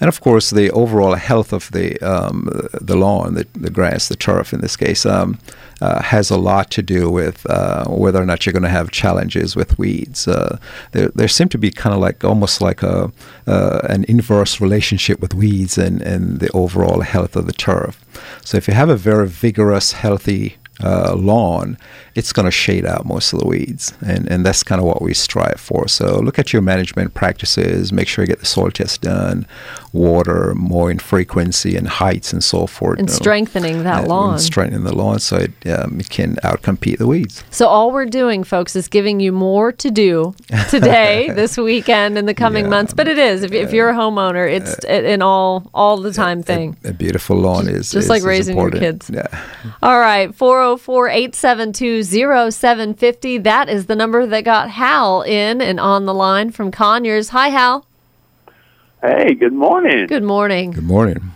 And 0.00 0.08
of 0.08 0.20
course, 0.20 0.50
the 0.50 0.70
overall 0.70 1.14
health 1.14 1.52
of 1.52 1.70
the 1.72 1.98
um, 2.00 2.48
the 2.80 2.96
lawn, 2.96 3.34
the, 3.34 3.46
the 3.54 3.70
grass, 3.70 4.08
the 4.08 4.16
turf 4.16 4.52
in 4.52 4.60
this 4.60 4.76
case, 4.76 5.04
um, 5.06 5.38
uh, 5.80 6.02
has 6.02 6.30
a 6.30 6.36
lot 6.36 6.70
to 6.72 6.82
do 6.82 7.10
with 7.10 7.48
uh, 7.50 7.84
whether 7.86 8.20
or 8.20 8.26
not 8.26 8.44
you're 8.44 8.52
going 8.52 8.62
to 8.62 8.68
have 8.68 8.90
challenges 8.90 9.56
with 9.56 9.78
weeds. 9.78 10.26
Uh, 10.26 10.58
there, 10.92 11.08
there 11.14 11.28
seem 11.28 11.48
to 11.48 11.58
be 11.58 11.70
kind 11.70 11.94
of 11.94 12.00
like 12.00 12.24
almost 12.24 12.60
like 12.60 12.82
a 12.82 13.12
uh, 13.46 13.80
an 13.84 14.04
inverse 14.04 14.60
relationship 14.60 15.20
with 15.20 15.34
weeds 15.34 15.78
and, 15.78 16.02
and 16.02 16.40
the 16.40 16.50
overall 16.52 17.00
health 17.00 17.36
of 17.36 17.46
the 17.46 17.52
turf. 17.52 18.04
So 18.44 18.56
if 18.56 18.68
you 18.68 18.74
have 18.74 18.88
a 18.88 18.96
very 18.96 19.28
vigorous, 19.28 19.92
healthy 19.92 20.56
uh, 20.82 21.14
lawn, 21.14 21.76
it's 22.14 22.32
going 22.32 22.46
to 22.46 22.52
shade 22.52 22.86
out 22.86 23.04
most 23.04 23.32
of 23.32 23.40
the 23.40 23.46
weeds, 23.46 23.92
and 24.00 24.30
and 24.30 24.44
that's 24.44 24.62
kind 24.62 24.80
of 24.80 24.86
what 24.86 25.02
we 25.02 25.14
strive 25.14 25.58
for. 25.58 25.88
So 25.88 26.20
look 26.20 26.38
at 26.38 26.52
your 26.52 26.62
management 26.62 27.14
practices. 27.14 27.92
Make 27.92 28.08
sure 28.08 28.22
you 28.24 28.28
get 28.28 28.40
the 28.40 28.46
soil 28.46 28.70
test 28.70 29.00
done, 29.02 29.46
water, 29.92 30.52
more 30.54 30.90
in 30.90 30.98
frequency, 30.98 31.76
and 31.76 31.88
heights, 31.88 32.32
and 32.32 32.42
so 32.44 32.66
forth. 32.66 32.98
and 32.98 33.08
you 33.08 33.12
know, 33.12 33.16
strengthening 33.16 33.84
that 33.84 34.00
and- 34.00 34.08
lawn. 34.08 34.30
and 34.34 34.40
strengthening 34.40 34.84
the 34.84 34.94
lawn 34.94 35.18
so 35.18 35.36
it, 35.36 35.52
um, 35.70 35.98
it 36.00 36.08
can 36.10 36.36
outcompete 36.44 36.98
the 36.98 37.06
weeds. 37.06 37.42
So 37.50 37.66
all 37.66 37.90
we're 37.90 38.06
doing, 38.06 38.44
folks, 38.44 38.76
is 38.76 38.88
giving 38.88 39.20
you 39.20 39.32
more 39.32 39.72
to 39.72 39.90
do 39.90 40.34
today, 40.70 41.30
this 41.34 41.56
weekend, 41.56 42.18
in 42.18 42.26
the 42.26 42.34
coming 42.34 42.64
Yeah. 42.64 42.70
months. 42.70 42.92
But 42.94 43.08
it 43.08 43.18
is 43.18 43.42
if, 43.42 43.52
if 43.52 43.72
you're 43.72 43.88
a 43.90 43.94
homeowner, 43.94 44.50
it's 44.50 44.74
an 44.84 45.22
all 45.22 45.70
all 45.74 45.96
the 45.96 46.12
time 46.12 46.42
thing. 46.42 46.76
A, 46.84 46.88
a 46.88 46.92
beautiful 46.92 47.36
lawn 47.36 47.68
is 47.68 47.90
just 47.90 48.04
is- 48.04 48.08
like 48.08 48.20
is 48.20 48.26
raising 48.26 48.56
your 48.56 48.70
kids. 48.70 49.10
Yeah. 49.12 49.26
All 49.82 49.98
right, 49.98 50.34
404 50.34 51.08
872 51.08 52.02
0750. 52.50 53.38
That 53.38 53.68
is 53.68 53.86
the 53.86 53.96
number 53.96 54.26
that 54.26 54.44
got 54.44 54.70
Hal 54.70 55.22
in 55.22 55.60
and 55.60 55.80
on 55.80 56.06
the 56.06 56.14
line 56.14 56.50
from 56.50 56.70
Conyers. 56.70 57.30
Hi, 57.30 57.48
Hal. 57.48 57.84
Hey, 59.00 59.34
good 59.34 59.52
morning. 59.52 60.08
Good 60.08 60.24
morning. 60.24 60.72
Good 60.72 60.82
morning. 60.82 61.30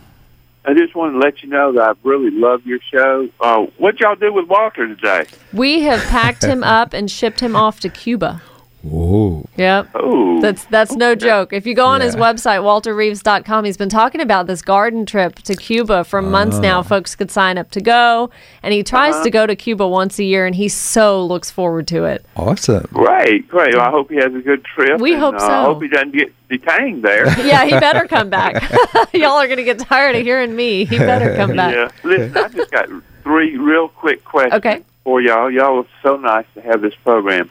I 0.64 0.74
just 0.74 0.96
wanted 0.96 1.12
to 1.12 1.18
let 1.18 1.44
you 1.44 1.48
know 1.48 1.72
that 1.74 1.82
I 1.82 1.92
really 2.02 2.30
love 2.32 2.66
your 2.66 2.80
show. 2.92 3.28
Uh, 3.40 3.66
what 3.78 4.00
y'all 4.00 4.16
do 4.16 4.32
with 4.32 4.48
Walter 4.48 4.88
today? 4.88 5.26
We 5.52 5.82
have 5.82 6.00
packed 6.08 6.42
him 6.42 6.64
up 6.64 6.92
and 6.92 7.08
shipped 7.08 7.38
him 7.38 7.54
off 7.54 7.78
to 7.80 7.88
Cuba. 7.88 8.42
Whoa. 8.82 9.44
Yep. 9.56 9.88
Oh, 9.94 10.40
That's 10.40 10.64
that's 10.64 10.92
no 10.92 11.14
joke. 11.14 11.52
If 11.52 11.66
you 11.66 11.74
go 11.74 11.86
on 11.86 12.00
his 12.00 12.14
Yeah. 12.16 12.20
website, 12.22 12.62
walterreeves.com, 12.62 13.64
he's 13.64 13.76
been 13.76 13.88
talking 13.88 14.20
about 14.20 14.46
this 14.48 14.60
garden 14.60 15.06
trip 15.06 15.36
to 15.42 15.54
Cuba 15.54 16.02
for 16.04 16.20
months 16.20 16.56
Ah. 16.56 16.60
now. 16.62 16.82
Folks 16.82 17.14
could 17.14 17.30
sign 17.30 17.58
up 17.58 17.70
to 17.72 17.80
go, 17.80 18.30
and 18.62 18.74
he 18.74 18.82
tries 18.82 19.14
Uh-huh. 19.14 19.24
to 19.24 19.30
go 19.30 19.46
to 19.46 19.54
Cuba 19.54 19.86
once 19.86 20.18
a 20.18 20.24
year, 20.24 20.46
and 20.46 20.56
he 20.56 20.68
so 20.68 21.24
looks 21.24 21.50
forward 21.50 21.86
to 21.88 22.04
it. 22.04 22.24
Awesome. 22.36 22.86
great, 22.92 23.46
great. 23.48 23.76
Well, 23.76 23.86
I 23.86 23.90
hope 23.90 24.10
he 24.10 24.16
has 24.16 24.34
a 24.34 24.40
good 24.40 24.64
trip. 24.64 25.00
We 25.00 25.12
and, 25.12 25.22
hope 25.22 25.34
uh, 25.36 25.38
so. 25.38 25.46
I 25.46 25.62
hope 25.64 25.82
he 25.82 25.88
doesn't 25.88 26.12
get 26.12 26.32
detained 26.48 27.02
there. 27.04 27.26
Yeah, 27.44 27.64
he 27.64 27.70
better 27.78 28.06
come 28.08 28.30
back. 28.40 28.62
Y'all 29.12 29.38
are 29.40 29.46
gonna 29.46 29.62
get 29.62 29.78
tired 29.78 30.16
of 30.16 30.22
hearing 30.22 30.56
me. 30.56 30.84
He 30.86 30.98
better 30.98 31.34
come 31.36 31.54
back. 31.54 31.74
Yeah. 31.74 31.88
Listen, 32.02 32.36
I 32.36 32.48
just 32.48 32.70
got 32.72 32.88
three 33.22 33.56
real 33.56 33.88
quick 33.88 34.24
questions 34.24 34.54
Okay. 34.54 34.82
for 35.04 35.20
y'all. 35.20 35.48
Y'all 35.50 35.78
are 35.78 35.86
so 36.02 36.16
nice 36.16 36.46
to 36.54 36.60
have 36.62 36.80
this 36.82 36.94
program. 37.04 37.48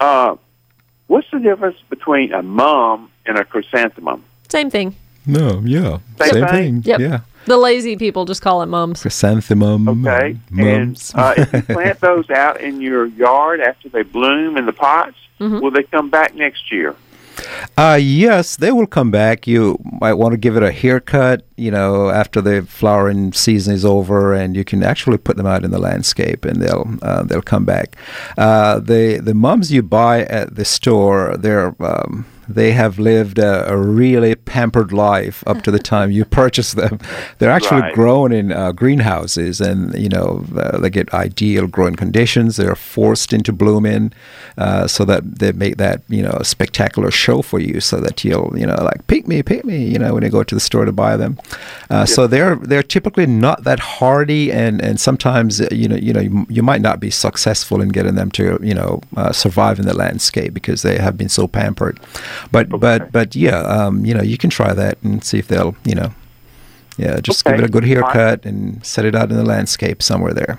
Uh, 0.00 0.34
what's 1.06 1.30
the 1.30 1.38
difference 1.40 1.76
between 1.90 2.32
a 2.32 2.42
mum 2.42 3.10
and 3.26 3.38
a 3.38 3.44
chrysanthemum? 3.44 4.24
Same 4.48 4.70
thing. 4.70 4.94
No, 5.26 5.62
yeah. 5.64 5.98
Same 6.18 6.28
Same 6.32 6.46
thing? 6.48 6.82
thing. 6.82 6.82
Yep. 6.84 7.00
Yeah. 7.00 7.20
The 7.46 7.56
lazy 7.58 7.96
people 7.96 8.24
just 8.24 8.40
call 8.42 8.62
it 8.62 8.66
mums. 8.66 9.02
Chrysanthemum. 9.02 9.88
Okay. 10.06 10.30
um, 10.52 10.58
And 10.58 10.86
mums. 10.88 11.14
uh, 11.14 11.34
if 11.36 11.52
you 11.52 11.62
plant 11.62 12.00
those 12.00 12.28
out 12.30 12.60
in 12.60 12.80
your 12.80 13.06
yard 13.06 13.60
after 13.60 13.88
they 13.88 14.02
bloom 14.02 14.56
in 14.56 14.66
the 14.66 14.72
pots, 14.72 15.16
Mm-hmm. 15.40 15.58
will 15.60 15.72
they 15.72 15.82
come 15.82 16.10
back 16.10 16.36
next 16.36 16.70
year? 16.70 16.94
Uh, 17.76 17.98
yes, 18.00 18.56
they 18.56 18.70
will 18.70 18.86
come 18.86 19.10
back. 19.10 19.46
You 19.46 19.78
might 20.00 20.14
want 20.14 20.32
to 20.32 20.38
give 20.38 20.56
it 20.56 20.62
a 20.62 20.72
haircut, 20.72 21.44
you 21.56 21.70
know, 21.70 22.10
after 22.10 22.40
the 22.40 22.62
flowering 22.62 23.32
season 23.32 23.74
is 23.74 23.84
over, 23.84 24.34
and 24.34 24.56
you 24.56 24.64
can 24.64 24.82
actually 24.82 25.18
put 25.18 25.36
them 25.36 25.46
out 25.46 25.64
in 25.64 25.70
the 25.70 25.78
landscape, 25.78 26.44
and 26.44 26.62
they'll 26.62 26.98
uh, 27.02 27.22
they'll 27.24 27.42
come 27.42 27.64
back. 27.64 27.96
Uh, 28.38 28.78
the 28.78 29.18
the 29.18 29.34
mums 29.34 29.72
you 29.72 29.82
buy 29.82 30.24
at 30.24 30.54
the 30.54 30.64
store, 30.64 31.36
they're 31.36 31.74
um, 31.80 32.26
they 32.48 32.72
have 32.72 32.98
lived 32.98 33.38
a, 33.38 33.70
a 33.72 33.76
really 33.76 34.34
pampered 34.34 34.92
life 34.92 35.42
up 35.46 35.62
to 35.62 35.70
the 35.70 35.78
time 35.94 36.10
you 36.10 36.24
purchase 36.24 36.72
them. 36.72 36.98
They're 37.38 37.50
actually 37.50 37.80
Right. 37.82 37.94
grown 37.94 38.32
in 38.32 38.52
uh, 38.52 38.72
greenhouses, 38.72 39.60
and 39.60 39.94
you 39.94 40.08
know 40.08 40.44
uh, 40.56 40.78
they 40.78 40.90
get 40.90 41.12
ideal 41.12 41.66
growing 41.66 41.96
conditions. 41.96 42.56
They're 42.56 42.76
forced 42.76 43.32
into 43.32 43.52
blooming, 43.52 44.12
uh, 44.58 44.86
so 44.86 45.04
that 45.04 45.38
they 45.40 45.52
make 45.52 45.76
that 45.78 46.02
you 46.08 46.22
know 46.22 46.40
spectacular 46.42 47.10
show 47.10 47.42
for 47.42 47.58
you, 47.58 47.80
so 47.80 48.00
that 48.00 48.24
you'll 48.24 48.52
you 48.56 48.66
know 48.66 48.76
like 48.82 49.06
pick 49.06 49.26
me, 49.26 49.42
pick 49.42 49.64
me, 49.64 49.84
you 49.84 49.98
know 49.98 50.14
when 50.14 50.22
you 50.22 50.30
go 50.30 50.42
to 50.44 50.54
the 50.54 50.60
store 50.60 50.84
to 50.84 50.92
buy 50.92 51.16
them. 51.16 51.38
Uh, 51.90 52.04
So 52.06 52.26
they're 52.26 52.56
they're 52.56 52.82
typically 52.96 53.26
not 53.26 53.64
that 53.64 53.80
hardy, 53.80 54.52
and 54.52 54.80
and 54.80 55.00
sometimes 55.00 55.60
uh, 55.60 55.68
you 55.72 55.88
know 55.88 55.96
you 55.96 56.12
know 56.12 56.20
you, 56.20 56.46
you 56.48 56.62
might 56.62 56.80
not 56.80 57.00
be 57.00 57.10
successful 57.10 57.80
in 57.82 57.88
getting 57.88 58.14
them 58.14 58.30
to 58.32 58.58
you 58.62 58.74
know 58.74 59.00
uh, 59.16 59.32
survive 59.32 59.78
in 59.80 59.86
the 59.86 59.94
landscape 59.94 60.52
because 60.54 60.82
they 60.82 60.98
have 60.98 61.16
been 61.16 61.28
so 61.28 61.46
pampered. 61.48 61.98
But 62.50 62.68
but 62.68 63.12
but 63.12 63.34
yeah, 63.34 63.60
um, 63.60 64.04
you 64.04 64.14
know 64.14 64.22
you 64.22 64.38
can 64.38 64.50
try 64.50 64.72
that 64.72 64.98
and 65.02 65.22
see 65.22 65.38
if 65.38 65.48
they'll 65.48 65.76
you 65.84 65.94
know 65.94 66.14
yeah 66.96 67.20
just 67.20 67.44
give 67.44 67.54
it 67.54 67.64
a 67.64 67.68
good 67.68 67.84
All 67.84 68.00
right. 68.00 68.12
haircut 68.12 68.46
and 68.46 68.84
set 68.84 69.04
it 69.04 69.14
out 69.14 69.30
in 69.30 69.36
the 69.36 69.44
landscape 69.44 70.02
somewhere 70.02 70.32
there. 70.32 70.58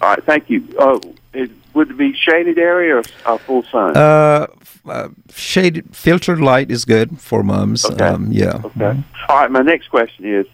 All 0.00 0.10
right, 0.10 0.24
thank 0.24 0.50
you. 0.50 0.66
Uh, 0.78 1.00
it, 1.32 1.50
would 1.72 1.90
it 1.90 1.96
be 1.96 2.14
shaded 2.14 2.58
area 2.58 2.96
or 2.96 3.02
uh, 3.26 3.38
full 3.38 3.62
sun? 3.64 3.96
Uh, 3.96 4.46
uh, 4.86 5.08
shaded 5.34 5.94
filtered 5.96 6.40
light 6.40 6.70
is 6.70 6.84
good 6.84 7.20
for 7.20 7.42
mums. 7.42 7.84
Okay. 7.84 8.04
Um, 8.04 8.30
yeah. 8.30 8.60
Okay. 8.64 9.02
All 9.28 9.40
right. 9.40 9.50
My 9.50 9.62
next 9.62 9.88
question 9.88 10.26
is: 10.26 10.46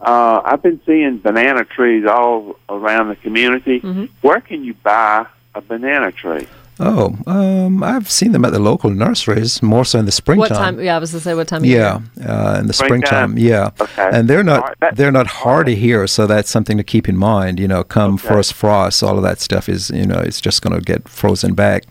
uh, 0.00 0.40
I've 0.44 0.62
been 0.62 0.80
seeing 0.86 1.18
banana 1.18 1.64
trees 1.64 2.06
all 2.06 2.56
around 2.68 3.08
the 3.08 3.16
community. 3.16 3.80
Where 4.20 4.40
can 4.40 4.64
you 4.64 4.74
buy 4.74 5.26
a 5.54 5.60
banana 5.60 6.12
tree? 6.12 6.46
Oh, 6.80 7.16
um, 7.28 7.84
I've 7.84 8.10
seen 8.10 8.32
them 8.32 8.44
at 8.44 8.52
the 8.52 8.58
local 8.58 8.90
nurseries 8.90 9.62
more 9.62 9.84
so 9.84 10.00
in 10.00 10.06
the 10.06 10.10
springtime. 10.12 10.40
What 10.40 10.48
time? 10.58 10.80
Yeah, 10.80 10.96
I 10.96 10.98
was 10.98 11.12
gonna 11.12 11.20
say 11.20 11.34
what 11.34 11.46
time. 11.46 11.64
Yeah, 11.64 12.00
uh, 12.26 12.56
in 12.60 12.66
the 12.66 12.72
Springtime? 12.72 13.30
springtime. 13.36 13.38
Yeah, 13.38 13.70
Okay. 13.80 14.10
and 14.12 14.28
they're 14.28 14.42
not 14.42 14.60
All 14.62 14.68
right, 14.68 14.76
that- 14.80 14.96
they're 14.96 15.12
not 15.12 15.28
hardy 15.28 15.76
here, 15.76 16.06
so 16.08 16.26
that's 16.26 16.50
something 16.50 16.76
to 16.76 16.82
keep 16.82 17.08
in 17.08 17.16
mind. 17.16 17.60
You 17.60 17.68
know, 17.68 17.84
come 17.84 18.14
Okay. 18.14 18.26
first 18.26 18.54
frost, 18.54 19.02
all 19.04 19.16
of 19.16 19.22
that 19.22 19.40
stuff 19.40 19.68
is 19.68 19.90
you 19.90 20.04
know 20.04 20.18
it's 20.18 20.40
just 20.40 20.62
going 20.62 20.74
to 20.74 20.80
get 20.84 21.08
frozen 21.08 21.54
back. 21.54 21.84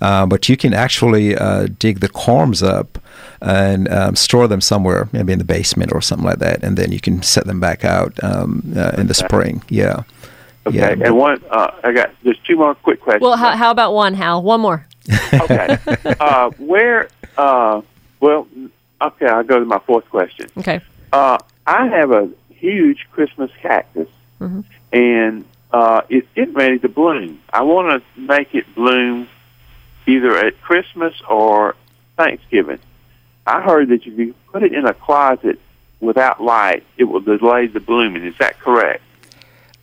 Uh, 0.00 0.24
but 0.26 0.48
you 0.48 0.56
can 0.56 0.72
actually 0.72 1.36
uh, 1.36 1.66
dig 1.80 1.98
the 1.98 2.08
corms 2.08 2.62
up 2.66 2.98
and 3.42 3.88
um, 3.92 4.14
store 4.14 4.46
them 4.46 4.60
somewhere, 4.60 5.08
maybe 5.12 5.32
in 5.32 5.38
the 5.40 5.44
basement 5.44 5.90
or 5.92 6.00
something 6.00 6.26
like 6.26 6.38
that, 6.38 6.62
and 6.62 6.76
then 6.76 6.92
you 6.92 7.00
can 7.00 7.22
set 7.22 7.46
them 7.46 7.58
back 7.58 7.84
out 7.84 8.12
um, 8.22 8.62
uh, 8.76 8.92
in 8.96 9.08
the 9.08 9.14
spring. 9.14 9.62
Yeah. 9.68 10.02
Okay. 10.68 10.76
Yeah, 10.78 11.06
and 11.06 11.16
one, 11.16 11.42
uh, 11.50 11.70
I 11.84 11.92
got 11.92 12.10
just 12.22 12.44
two 12.46 12.56
more 12.56 12.74
quick 12.74 13.00
questions. 13.00 13.22
Well, 13.22 13.36
how, 13.36 13.56
how 13.56 13.70
about 13.70 13.92
one, 13.94 14.14
Hal? 14.14 14.42
One 14.42 14.60
more. 14.60 14.86
okay. 15.32 15.78
uh, 16.20 16.50
where? 16.58 17.08
Uh, 17.36 17.82
well, 18.20 18.46
okay. 19.00 19.26
I'll 19.26 19.44
go 19.44 19.58
to 19.58 19.64
my 19.64 19.78
fourth 19.80 20.08
question. 20.10 20.46
Okay. 20.58 20.80
Uh, 21.12 21.38
I 21.66 21.86
have 21.88 22.10
a 22.10 22.28
huge 22.50 23.06
Christmas 23.12 23.50
cactus, 23.62 24.08
Mm-hmm. 24.40 24.60
and 24.92 25.44
uh, 25.72 26.02
it's 26.08 26.26
getting 26.36 26.54
ready 26.54 26.78
to 26.78 26.88
bloom. 26.88 27.40
I 27.52 27.62
want 27.62 28.02
to 28.02 28.20
make 28.20 28.54
it 28.54 28.72
bloom 28.74 29.26
either 30.06 30.36
at 30.38 30.60
Christmas 30.60 31.12
or 31.28 31.74
Thanksgiving. 32.16 32.78
I 33.46 33.60
heard 33.62 33.88
that 33.88 34.06
if 34.06 34.18
you 34.18 34.34
put 34.52 34.62
it 34.62 34.72
in 34.72 34.86
a 34.86 34.94
closet 34.94 35.58
without 36.00 36.40
light, 36.42 36.84
it 36.96 37.04
will 37.04 37.20
delay 37.20 37.66
the 37.66 37.80
blooming. 37.80 38.24
Is 38.24 38.36
that 38.38 38.58
correct? 38.60 39.02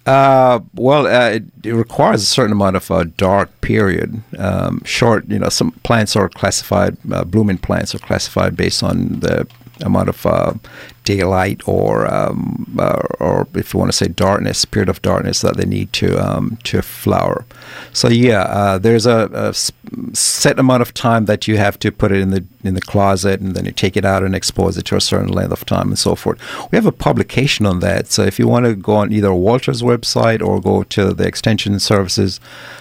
Uh, 0.05 0.59
well, 0.75 1.07
uh, 1.07 1.29
it, 1.31 1.43
it 1.63 1.74
requires 1.74 2.21
a 2.21 2.25
certain 2.25 2.51
amount 2.51 2.75
of 2.75 2.91
uh, 2.91 3.05
dark 3.17 3.50
period. 3.62 4.21
Um, 4.38 4.83
short, 4.83 5.27
you 5.27 5.39
know, 5.39 5.50
some 5.50 5.71
plants 5.83 6.15
are 6.15 6.29
classified, 6.29 6.97
uh, 7.12 7.24
blooming 7.24 7.57
plants 7.57 7.95
are 7.95 8.00
classified 8.00 8.55
based 8.55 8.83
on 8.83 9.19
the 9.21 9.47
amount 9.82 10.10
of 10.10 10.25
uh, 10.25 10.53
daylight 11.03 11.62
or, 11.67 12.12
um, 12.13 12.75
uh, 12.77 13.01
or 13.20 13.48
if 13.53 13.74
you 13.74 13.79
want 13.79 13.91
to 13.91 13.98
say 13.98 14.08
darkness, 14.08 14.65
period 14.65 14.89
of 14.89 15.01
darkness 15.01 15.41
that 15.41 15.55
they 15.58 15.65
need 15.65 15.94
to 15.94 16.17
um, 16.17 16.58
to 16.63 16.82
flower. 16.82 17.46
So 17.94 18.10
yeah, 18.10 18.41
uh, 18.44 18.77
there's 18.77 19.05
a 19.05 19.53
set 20.13 20.60
amount 20.60 20.82
of 20.82 20.94
time 20.94 21.25
that 21.25 21.48
you 21.48 21.58
have 21.58 21.79
to 21.79 21.91
put 21.91 22.12
it 22.12 22.20
in 22.20 22.32
the 22.32 22.44
in 22.63 22.74
the 22.74 22.82
closet, 22.82 23.39
and 23.39 23.55
then 23.55 23.65
you 23.65 23.72
take 23.72 23.96
it 23.96 24.05
out 24.05 24.24
and 24.24 24.36
expose 24.36 24.77
it 24.77 24.86
to 24.86 24.96
a 24.96 25.01
certain 25.01 25.29
length 25.29 25.51
of 25.51 25.65
time, 25.65 25.89
and 25.89 26.00
so 26.00 26.15
forth. 26.15 26.39
We 26.72 26.75
have 26.75 26.86
a 26.86 26.91
publication 26.91 27.65
on 27.65 27.79
that, 27.79 28.08
so 28.08 28.24
if 28.24 28.39
you 28.39 28.48
want 28.48 28.65
to 28.65 28.75
go 28.75 28.96
on 28.96 29.13
either 29.13 29.34
Walter's 29.34 29.82
website 29.82 30.41
or 30.46 30.60
go 30.60 30.84
to 30.84 31.13
the 31.13 31.27
Extension 31.27 31.79
Services 31.79 32.39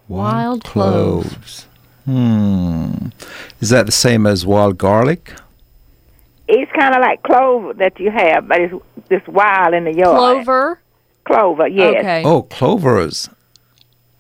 Wild 0.08 0.64
clove. 0.64 1.67
Hmm. 2.08 3.10
Is 3.60 3.70
that 3.70 3.86
the 3.86 3.92
same 3.92 4.26
as 4.26 4.46
wild 4.46 4.78
garlic? 4.78 5.34
It's 6.48 6.72
kind 6.72 6.96
of 6.96 7.02
like 7.02 7.22
clover 7.24 7.74
that 7.74 8.00
you 8.00 8.12
have, 8.12 8.48
but 8.48 8.62
it's 8.62 8.74
this 9.10 9.28
wild 9.28 9.74
in 9.74 9.84
the 9.84 9.94
yard. 9.94 10.18
Clover. 10.18 10.80
Clover, 11.26 11.68
yes. 11.68 12.00
Okay. 12.00 12.24
Oh, 12.24 12.44
clovers. 12.44 13.30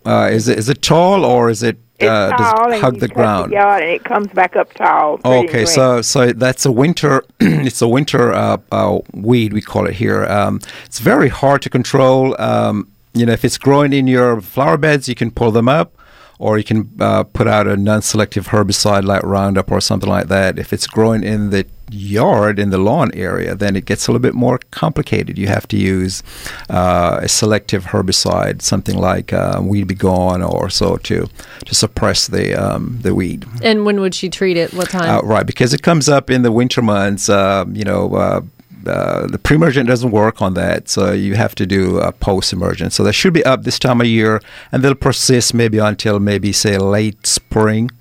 Uh, 0.05 0.29
is 0.31 0.49
it 0.49 0.57
is 0.57 0.67
it 0.67 0.81
tall 0.81 1.23
or 1.23 1.49
is 1.49 1.63
it 1.63 1.77
It's 1.99 2.09
uh, 2.09 2.31
tall 2.31 2.37
does 2.37 2.67
it 2.67 2.73
and 2.73 2.81
hug 2.81 2.93
you 2.95 2.99
the 2.99 3.07
cut 3.07 3.15
ground? 3.15 3.51
The 3.51 3.55
yard 3.55 3.83
and 3.83 3.91
it 3.91 4.03
comes 4.03 4.27
back 4.33 4.57
up 4.57 4.73
tall. 4.73 5.21
Okay, 5.23 5.47
green. 5.47 5.67
so 5.67 6.01
so 6.01 6.33
that's 6.33 6.65
a 6.65 6.71
winter. 6.73 7.23
it's 7.39 7.81
a 7.81 7.87
winter 7.87 8.33
uh, 8.33 8.57
uh, 8.69 8.99
weed 9.13 9.53
we 9.53 9.61
call 9.61 9.87
it 9.87 9.95
here. 9.95 10.25
Um, 10.25 10.59
it's 10.85 10.99
very 10.99 11.29
hard 11.29 11.61
to 11.61 11.69
control. 11.69 12.35
Um, 12.37 12.91
you 13.13 13.25
know, 13.25 13.31
if 13.31 13.45
it's 13.45 13.57
growing 13.57 13.93
in 13.93 14.07
your 14.07 14.41
flower 14.41 14.77
beds, 14.77 15.07
you 15.07 15.15
can 15.15 15.31
pull 15.31 15.51
them 15.51 15.69
up, 15.69 15.97
or 16.39 16.57
you 16.57 16.63
can 16.63 16.89
uh, 16.99 17.23
put 17.23 17.47
out 17.47 17.67
a 17.67 17.75
non-selective 17.75 18.47
herbicide 18.47 19.03
like 19.03 19.23
Roundup 19.23 19.71
or 19.71 19.81
something 19.81 20.09
like 20.09 20.27
that. 20.27 20.59
If 20.59 20.73
it's 20.73 20.87
growing 20.87 21.23
in 21.23 21.49
the 21.49 21.65
yard 21.89 22.59
in 22.59 22.69
the 22.69 22.77
lawn 22.77 23.11
area, 23.13 23.55
then 23.55 23.75
it 23.75 23.85
gets 23.85 24.07
a 24.07 24.11
little 24.11 24.21
bit 24.21 24.33
more 24.33 24.59
complicated. 24.71 25.37
You 25.37 25.47
have 25.47 25.67
to 25.69 25.77
use 25.77 26.21
uh, 26.69 27.19
a 27.23 27.27
selective 27.27 27.85
herbicide, 27.85 28.61
something 28.61 28.97
like 28.97 29.33
uh, 29.33 29.61
Weed 29.63 29.87
Be 29.87 29.95
Gone 29.95 30.43
or 30.43 30.69
so, 30.69 30.97
to 30.97 31.27
to 31.65 31.75
suppress 31.75 32.27
the 32.27 32.53
um, 32.55 32.99
the 33.01 33.15
weed. 33.15 33.45
And 33.63 33.85
when 33.85 33.99
would 34.01 34.13
she 34.13 34.29
treat 34.29 34.57
it? 34.57 34.73
What 34.73 34.89
time? 34.89 35.09
Uh, 35.09 35.21
right, 35.21 35.45
because 35.45 35.73
it 35.73 35.81
comes 35.81 36.09
up 36.09 36.29
in 36.29 36.41
the 36.41 36.51
winter 36.51 36.81
months. 36.81 37.29
Uh, 37.29 37.65
you 37.71 37.83
know, 37.83 38.43
uh, 38.87 39.27
the 39.27 39.37
pre-emergent 39.37 39.87
doesn't 39.87 40.11
work 40.11 40.41
on 40.41 40.53
that, 40.55 40.89
so 40.89 41.11
you 41.11 41.35
have 41.35 41.55
to 41.55 41.65
do 41.65 41.99
a 41.99 42.11
post-emergent. 42.11 42.93
So 42.93 43.03
that 43.03 43.13
should 43.13 43.33
be 43.33 43.43
up 43.45 43.63
this 43.63 43.79
time 43.79 44.01
of 44.01 44.07
year, 44.07 44.41
and 44.71 44.83
they'll 44.83 44.95
persist 44.95 45.53
maybe 45.53 45.77
until 45.77 46.19
maybe 46.19 46.51
say 46.51 46.77
late 46.77 47.27
spring. 47.27 47.91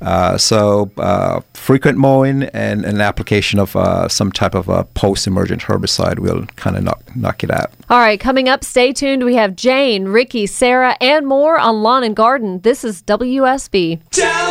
Uh, 0.00 0.38
so 0.38 0.90
uh, 0.96 1.40
frequent 1.52 1.98
mowing 1.98 2.44
and 2.44 2.84
an 2.84 3.00
application 3.00 3.58
of 3.58 3.76
uh, 3.76 4.08
some 4.08 4.32
type 4.32 4.54
of 4.54 4.68
a 4.68 4.84
post-emergent 4.84 5.62
herbicide 5.62 6.18
will 6.18 6.46
kind 6.56 6.76
of 6.76 6.84
knock 6.84 7.02
knock 7.14 7.44
it 7.44 7.50
out. 7.50 7.70
All 7.90 7.98
right, 7.98 8.18
coming 8.18 8.48
up, 8.48 8.64
stay 8.64 8.92
tuned. 8.92 9.24
We 9.24 9.34
have 9.34 9.56
Jane, 9.56 10.06
Ricky, 10.06 10.46
Sarah, 10.46 10.96
and 11.00 11.26
more 11.26 11.58
on 11.58 11.82
Lawn 11.82 12.02
and 12.02 12.16
Garden. 12.16 12.60
This 12.60 12.82
is 12.82 13.02
WSB. 13.02 14.00
Tell 14.10 14.49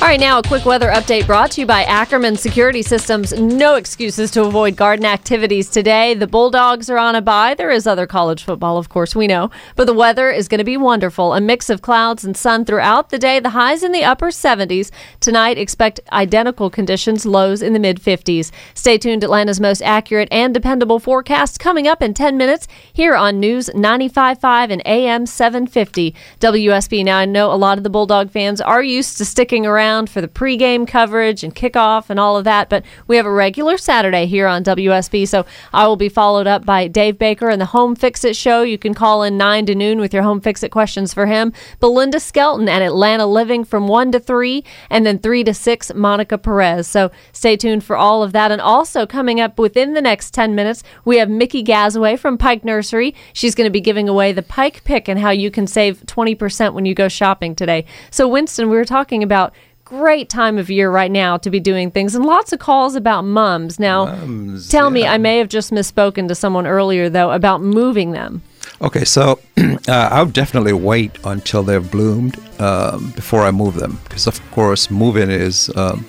All 0.00 0.06
right, 0.06 0.20
now 0.20 0.38
a 0.38 0.42
quick 0.44 0.64
weather 0.64 0.90
update 0.90 1.26
brought 1.26 1.50
to 1.50 1.60
you 1.60 1.66
by 1.66 1.82
Ackerman 1.82 2.36
Security 2.36 2.82
Systems. 2.82 3.32
No 3.32 3.74
excuses 3.74 4.30
to 4.30 4.44
avoid 4.44 4.76
garden 4.76 5.04
activities 5.04 5.68
today. 5.68 6.14
The 6.14 6.28
Bulldogs 6.28 6.88
are 6.88 6.98
on 6.98 7.16
a 7.16 7.20
bye. 7.20 7.54
There 7.54 7.72
is 7.72 7.84
other 7.84 8.06
college 8.06 8.44
football, 8.44 8.78
of 8.78 8.88
course, 8.88 9.16
we 9.16 9.26
know. 9.26 9.50
But 9.74 9.86
the 9.86 9.92
weather 9.92 10.30
is 10.30 10.46
going 10.46 10.58
to 10.60 10.64
be 10.64 10.76
wonderful. 10.76 11.34
A 11.34 11.40
mix 11.40 11.68
of 11.68 11.82
clouds 11.82 12.24
and 12.24 12.36
sun 12.36 12.64
throughout 12.64 13.10
the 13.10 13.18
day. 13.18 13.40
The 13.40 13.50
highs 13.50 13.82
in 13.82 13.90
the 13.90 14.04
upper 14.04 14.28
70s. 14.28 14.92
Tonight, 15.18 15.58
expect 15.58 15.98
identical 16.12 16.70
conditions, 16.70 17.26
lows 17.26 17.60
in 17.60 17.72
the 17.72 17.80
mid 17.80 18.00
50s. 18.00 18.52
Stay 18.74 18.98
tuned. 18.98 19.24
Atlanta's 19.24 19.60
most 19.60 19.82
accurate 19.82 20.28
and 20.30 20.54
dependable 20.54 21.00
forecast 21.00 21.58
coming 21.58 21.88
up 21.88 22.00
in 22.00 22.14
10 22.14 22.36
minutes 22.36 22.68
here 22.92 23.16
on 23.16 23.40
News 23.40 23.68
95.5 23.70 24.70
and 24.70 24.82
AM 24.86 25.26
750 25.26 26.14
WSB. 26.38 27.04
Now, 27.04 27.18
I 27.18 27.24
know 27.24 27.52
a 27.52 27.56
lot 27.56 27.78
of 27.78 27.84
the 27.84 27.90
Bulldog 27.90 28.30
fans 28.30 28.60
are 28.60 28.82
used 28.82 29.18
to 29.18 29.24
sticking 29.24 29.66
around 29.66 29.87
for 30.08 30.20
the 30.20 30.28
pregame 30.28 30.86
coverage 30.86 31.42
and 31.42 31.54
kickoff 31.54 32.10
and 32.10 32.20
all 32.20 32.36
of 32.36 32.44
that. 32.44 32.68
But 32.68 32.84
we 33.06 33.16
have 33.16 33.26
a 33.26 33.30
regular 33.30 33.78
Saturday 33.78 34.26
here 34.26 34.46
on 34.46 34.64
WSB, 34.64 35.26
so 35.26 35.46
I 35.72 35.86
will 35.86 35.96
be 35.96 36.08
followed 36.08 36.46
up 36.46 36.64
by 36.64 36.88
Dave 36.88 37.18
Baker 37.18 37.48
and 37.48 37.60
the 37.60 37.66
Home 37.66 37.96
Fix 37.96 38.24
It 38.24 38.36
Show. 38.36 38.62
You 38.62 38.78
can 38.78 38.94
call 38.94 39.22
in 39.22 39.36
9 39.36 39.66
to 39.66 39.74
noon 39.74 40.00
with 40.00 40.12
your 40.12 40.22
Home 40.22 40.40
Fix 40.40 40.62
It 40.62 40.70
questions 40.70 41.14
for 41.14 41.26
him. 41.26 41.52
Belinda 41.80 42.20
Skelton 42.20 42.68
and 42.68 42.84
Atlanta 42.84 43.26
Living 43.26 43.64
from 43.64 43.88
1 43.88 44.12
to 44.12 44.20
3, 44.20 44.64
and 44.90 45.06
then 45.06 45.18
3 45.18 45.44
to 45.44 45.54
6, 45.54 45.94
Monica 45.94 46.38
Perez. 46.38 46.86
So 46.86 47.10
stay 47.32 47.56
tuned 47.56 47.84
for 47.84 47.96
all 47.96 48.22
of 48.22 48.32
that. 48.32 48.52
And 48.52 48.60
also 48.60 49.06
coming 49.06 49.40
up 49.40 49.58
within 49.58 49.94
the 49.94 50.02
next 50.02 50.34
10 50.34 50.54
minutes, 50.54 50.82
we 51.04 51.18
have 51.18 51.30
Mickey 51.30 51.64
Gazaway 51.64 52.18
from 52.18 52.38
Pike 52.38 52.64
Nursery. 52.64 53.14
She's 53.32 53.54
going 53.54 53.66
to 53.66 53.70
be 53.70 53.80
giving 53.80 54.08
away 54.08 54.32
the 54.32 54.42
Pike 54.42 54.84
Pick 54.84 55.08
and 55.08 55.18
how 55.18 55.30
you 55.30 55.50
can 55.50 55.66
save 55.66 56.00
20% 56.02 56.74
when 56.74 56.84
you 56.84 56.94
go 56.94 57.08
shopping 57.08 57.54
today. 57.54 57.84
So, 58.10 58.28
Winston, 58.28 58.68
we 58.68 58.76
were 58.76 58.84
talking 58.84 59.22
about 59.22 59.54
great 59.88 60.28
time 60.28 60.58
of 60.58 60.68
year 60.68 60.90
right 60.90 61.10
now 61.10 61.38
to 61.38 61.48
be 61.48 61.58
doing 61.58 61.90
things 61.90 62.14
and 62.14 62.26
lots 62.26 62.52
of 62.52 62.58
calls 62.58 62.94
about 62.94 63.22
mums. 63.22 63.80
Now, 63.80 64.04
Mums, 64.04 64.68
tell 64.68 64.90
me. 64.90 65.06
I 65.06 65.16
may 65.16 65.38
have 65.38 65.48
just 65.48 65.70
misspoken 65.70 66.28
to 66.28 66.34
someone 66.34 66.66
earlier 66.66 67.08
though 67.08 67.30
about 67.30 67.62
moving 67.62 68.12
them. 68.12 68.42
Okay, 68.82 69.04
so 69.04 69.40
uh, 69.56 70.08
I'll 70.12 70.26
definitely 70.26 70.74
wait 70.74 71.12
until 71.24 71.62
they've 71.62 71.90
bloomed 71.90 72.38
um, 72.60 73.12
before 73.12 73.42
I 73.42 73.50
move 73.50 73.76
them, 73.76 73.98
because 74.04 74.26
of 74.26 74.38
course 74.50 74.90
moving 74.90 75.30
is 75.30 75.70
um, 75.74 76.04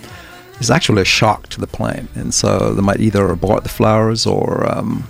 is 0.59 0.69
actually 0.69 1.01
a 1.01 1.05
shock 1.05 1.47
to 1.49 1.61
the 1.61 1.67
plant, 1.67 2.09
and 2.15 2.33
so 2.33 2.73
they 2.73 2.81
might 2.81 2.99
either 2.99 3.29
abort 3.29 3.63
the 3.63 3.69
flowers 3.69 4.25
or 4.25 4.69
um, 4.69 5.07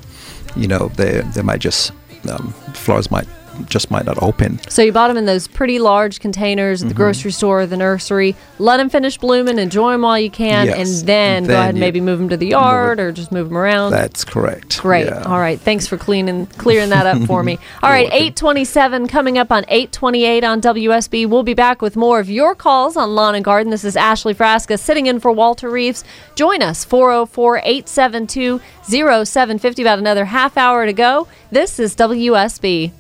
you 0.56 0.68
know 0.68 0.90
they 0.96 1.22
they 1.34 1.42
might 1.42 1.60
just 1.60 1.92
um, 2.30 2.54
flowers 2.74 3.10
might 3.10 3.28
just 3.68 3.92
might 3.92 4.06
not 4.06 4.22
open. 4.22 4.60
So 4.70 4.82
you 4.82 4.92
bought 4.92 5.08
them 5.10 5.18
in 5.18 5.25
those 5.25 5.48
pretty 5.48 5.80
large 5.80 6.20
containers 6.20 6.82
at 6.82 6.86
Mm-hmm. 6.86 6.89
the 6.89 6.96
grocery 6.96 7.32
store 7.32 7.62
or 7.62 7.66
the 7.66 7.78
nursery. 7.78 8.36
Let 8.60 8.78
them 8.78 8.89
finish 8.89 9.18
blooming, 9.18 9.58
enjoy 9.60 9.92
them 9.94 10.01
while 10.04 10.20
you 10.20 10.30
can, 10.32 10.68
Yes. 10.68 10.78
and 11.00 11.08
then 11.08 11.38
And 11.38 11.48
go 11.48 11.54
ahead 11.56 11.70
and 11.72 11.80
maybe 11.80 12.00
move 12.01 12.20
them 12.20 12.30
to 12.30 12.38
the 12.38 12.48
yard 12.48 13.00
or 13.00 13.12
just 13.12 13.32
move 13.32 13.50
them 13.50 13.58
around. 13.58 13.92
That's 13.92 14.24
correct. 14.24 14.80
Great. 14.82 15.06
Yeah. 15.08 15.24
All 15.24 15.39
right. 15.39 15.60
Thanks 15.60 15.88
for 15.88 15.98
cleaning 15.98 16.46
clearing 16.46 16.89
that 16.89 17.06
up 17.06 17.22
for 17.28 17.44
me. 17.44 17.60
All 17.84 17.89
right. 17.89 18.10
Eight 18.12 18.36
twenty 18.36 18.66
seven 18.66 19.08
coming 19.08 19.38
up 19.38 19.51
on 19.51 19.63
828 19.68 20.44
on 20.44 20.62
WSB. 20.62 21.28
We'll 21.30 21.44
be 21.44 21.54
back 21.54 21.82
with 21.82 21.96
more 21.96 22.20
of 22.20 22.30
your 22.30 22.56
calls 22.56 22.96
on 22.98 23.16
Lawn 23.16 23.36
and 23.36 23.46
Garden. 23.46 23.72
This 23.72 23.84
is 23.84 23.96
Ashley 23.96 24.34
Frasca 24.34 24.80
sitting 24.80 25.06
in 25.08 25.20
for 25.20 25.32
Walter 25.32 25.70
Reeves. 25.70 26.04
Join 26.36 26.62
us 26.62 26.86
404-872-0750 26.86 29.82
about 29.82 30.00
another 30.00 30.25
half 30.25 30.58
hour 30.58 30.86
to 30.86 30.94
go. 30.94 31.28
This 31.51 31.80
is 31.80 31.96
WSB. 31.96 32.92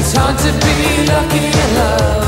It's 0.00 0.16
hard 0.16 0.38
to 0.38 0.52
be 0.52 1.06
lucky 1.06 1.46
in 1.46 1.74
love. 1.74 2.27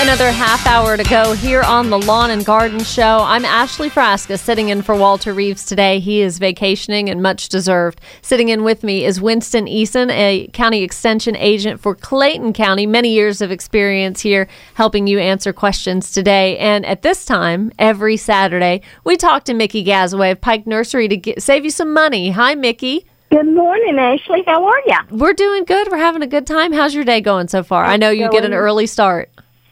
Another 0.00 0.30
half 0.32 0.66
hour 0.66 0.96
to 0.96 1.04
go 1.04 1.34
here 1.34 1.60
on 1.60 1.90
the 1.90 1.98
Lawn 1.98 2.30
and 2.30 2.42
Garden 2.42 2.82
Show. 2.82 3.18
I'm 3.18 3.44
Ashley 3.44 3.90
Frasca 3.90 4.38
sitting 4.38 4.70
in 4.70 4.80
for 4.80 4.94
Walter 4.96 5.34
Reeves 5.34 5.66
today. 5.66 6.00
He 6.00 6.22
is 6.22 6.38
vacationing 6.38 7.10
and 7.10 7.22
much 7.22 7.50
deserved. 7.50 8.00
Sitting 8.22 8.48
in 8.48 8.64
with 8.64 8.82
me 8.82 9.04
is 9.04 9.20
Winston 9.20 9.66
Eason, 9.66 10.10
a 10.10 10.48
county 10.54 10.82
extension 10.82 11.36
agent 11.36 11.82
for 11.82 11.94
Clayton 11.94 12.54
County. 12.54 12.86
Many 12.86 13.12
years 13.12 13.42
of 13.42 13.50
experience 13.50 14.22
here 14.22 14.48
helping 14.72 15.06
you 15.06 15.18
answer 15.18 15.52
questions 15.52 16.12
today. 16.12 16.56
And 16.56 16.86
at 16.86 17.02
this 17.02 17.26
time, 17.26 17.70
every 17.78 18.16
Saturday, 18.16 18.80
we 19.04 19.18
talk 19.18 19.44
to 19.44 19.54
Mickey 19.54 19.84
Gazaway 19.84 20.32
of 20.32 20.40
Pike 20.40 20.66
Nursery 20.66 21.08
to 21.08 21.16
get, 21.18 21.42
save 21.42 21.66
you 21.66 21.70
some 21.70 21.92
money. 21.92 22.30
Hi, 22.30 22.54
Mickey. 22.54 23.04
Good 23.30 23.54
morning, 23.54 23.98
Ashley. 23.98 24.44
How 24.46 24.64
are 24.64 24.82
you? 24.86 25.18
We're 25.18 25.34
doing 25.34 25.64
good. 25.64 25.88
We're 25.90 25.98
having 25.98 26.22
a 26.22 26.26
good 26.26 26.46
time. 26.46 26.72
How's 26.72 26.94
your 26.94 27.04
day 27.04 27.20
going 27.20 27.48
so 27.48 27.62
far? 27.62 27.84
I 27.84 27.98
know 27.98 28.08
you 28.08 28.30
get 28.30 28.46
an 28.46 28.54
early 28.54 28.86
start. 28.86 29.30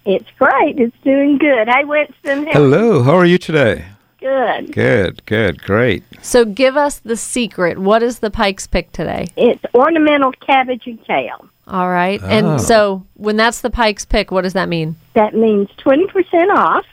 It's 0.08 0.30
great. 0.38 0.78
It's 0.78 0.96
doing 1.04 1.36
good. 1.36 1.68
Hey, 1.68 1.84
Winston. 1.84 2.46
How 2.46 2.52
Hello, 2.52 3.02
how 3.02 3.14
are 3.14 3.26
you 3.26 3.36
today? 3.36 3.84
Good. 4.18 4.72
Good, 4.72 5.26
good, 5.26 5.62
great. 5.62 6.02
So 6.22 6.46
give 6.46 6.78
us 6.78 6.98
the 6.98 7.14
secret. 7.14 7.78
What 7.78 8.02
is 8.02 8.20
the 8.20 8.30
Pike's 8.30 8.66
pick 8.66 8.90
today? 8.90 9.26
It's 9.36 9.62
ornamental 9.74 10.32
cabbage 10.32 10.86
and 10.86 11.04
kale. 11.04 11.46
All 11.66 11.90
right. 11.90 12.18
Oh. 12.22 12.26
And 12.26 12.46
ah. 12.46 12.56
so 12.56 13.06
when 13.16 13.36
that's 13.36 13.60
the 13.60 13.68
Pike's 13.68 14.06
pick, 14.06 14.30
what 14.30 14.44
does 14.44 14.54
that 14.54 14.70
mean? 14.70 14.96
That 15.12 15.34
means 15.34 15.68
20% 15.76 16.56
off. 16.56 16.86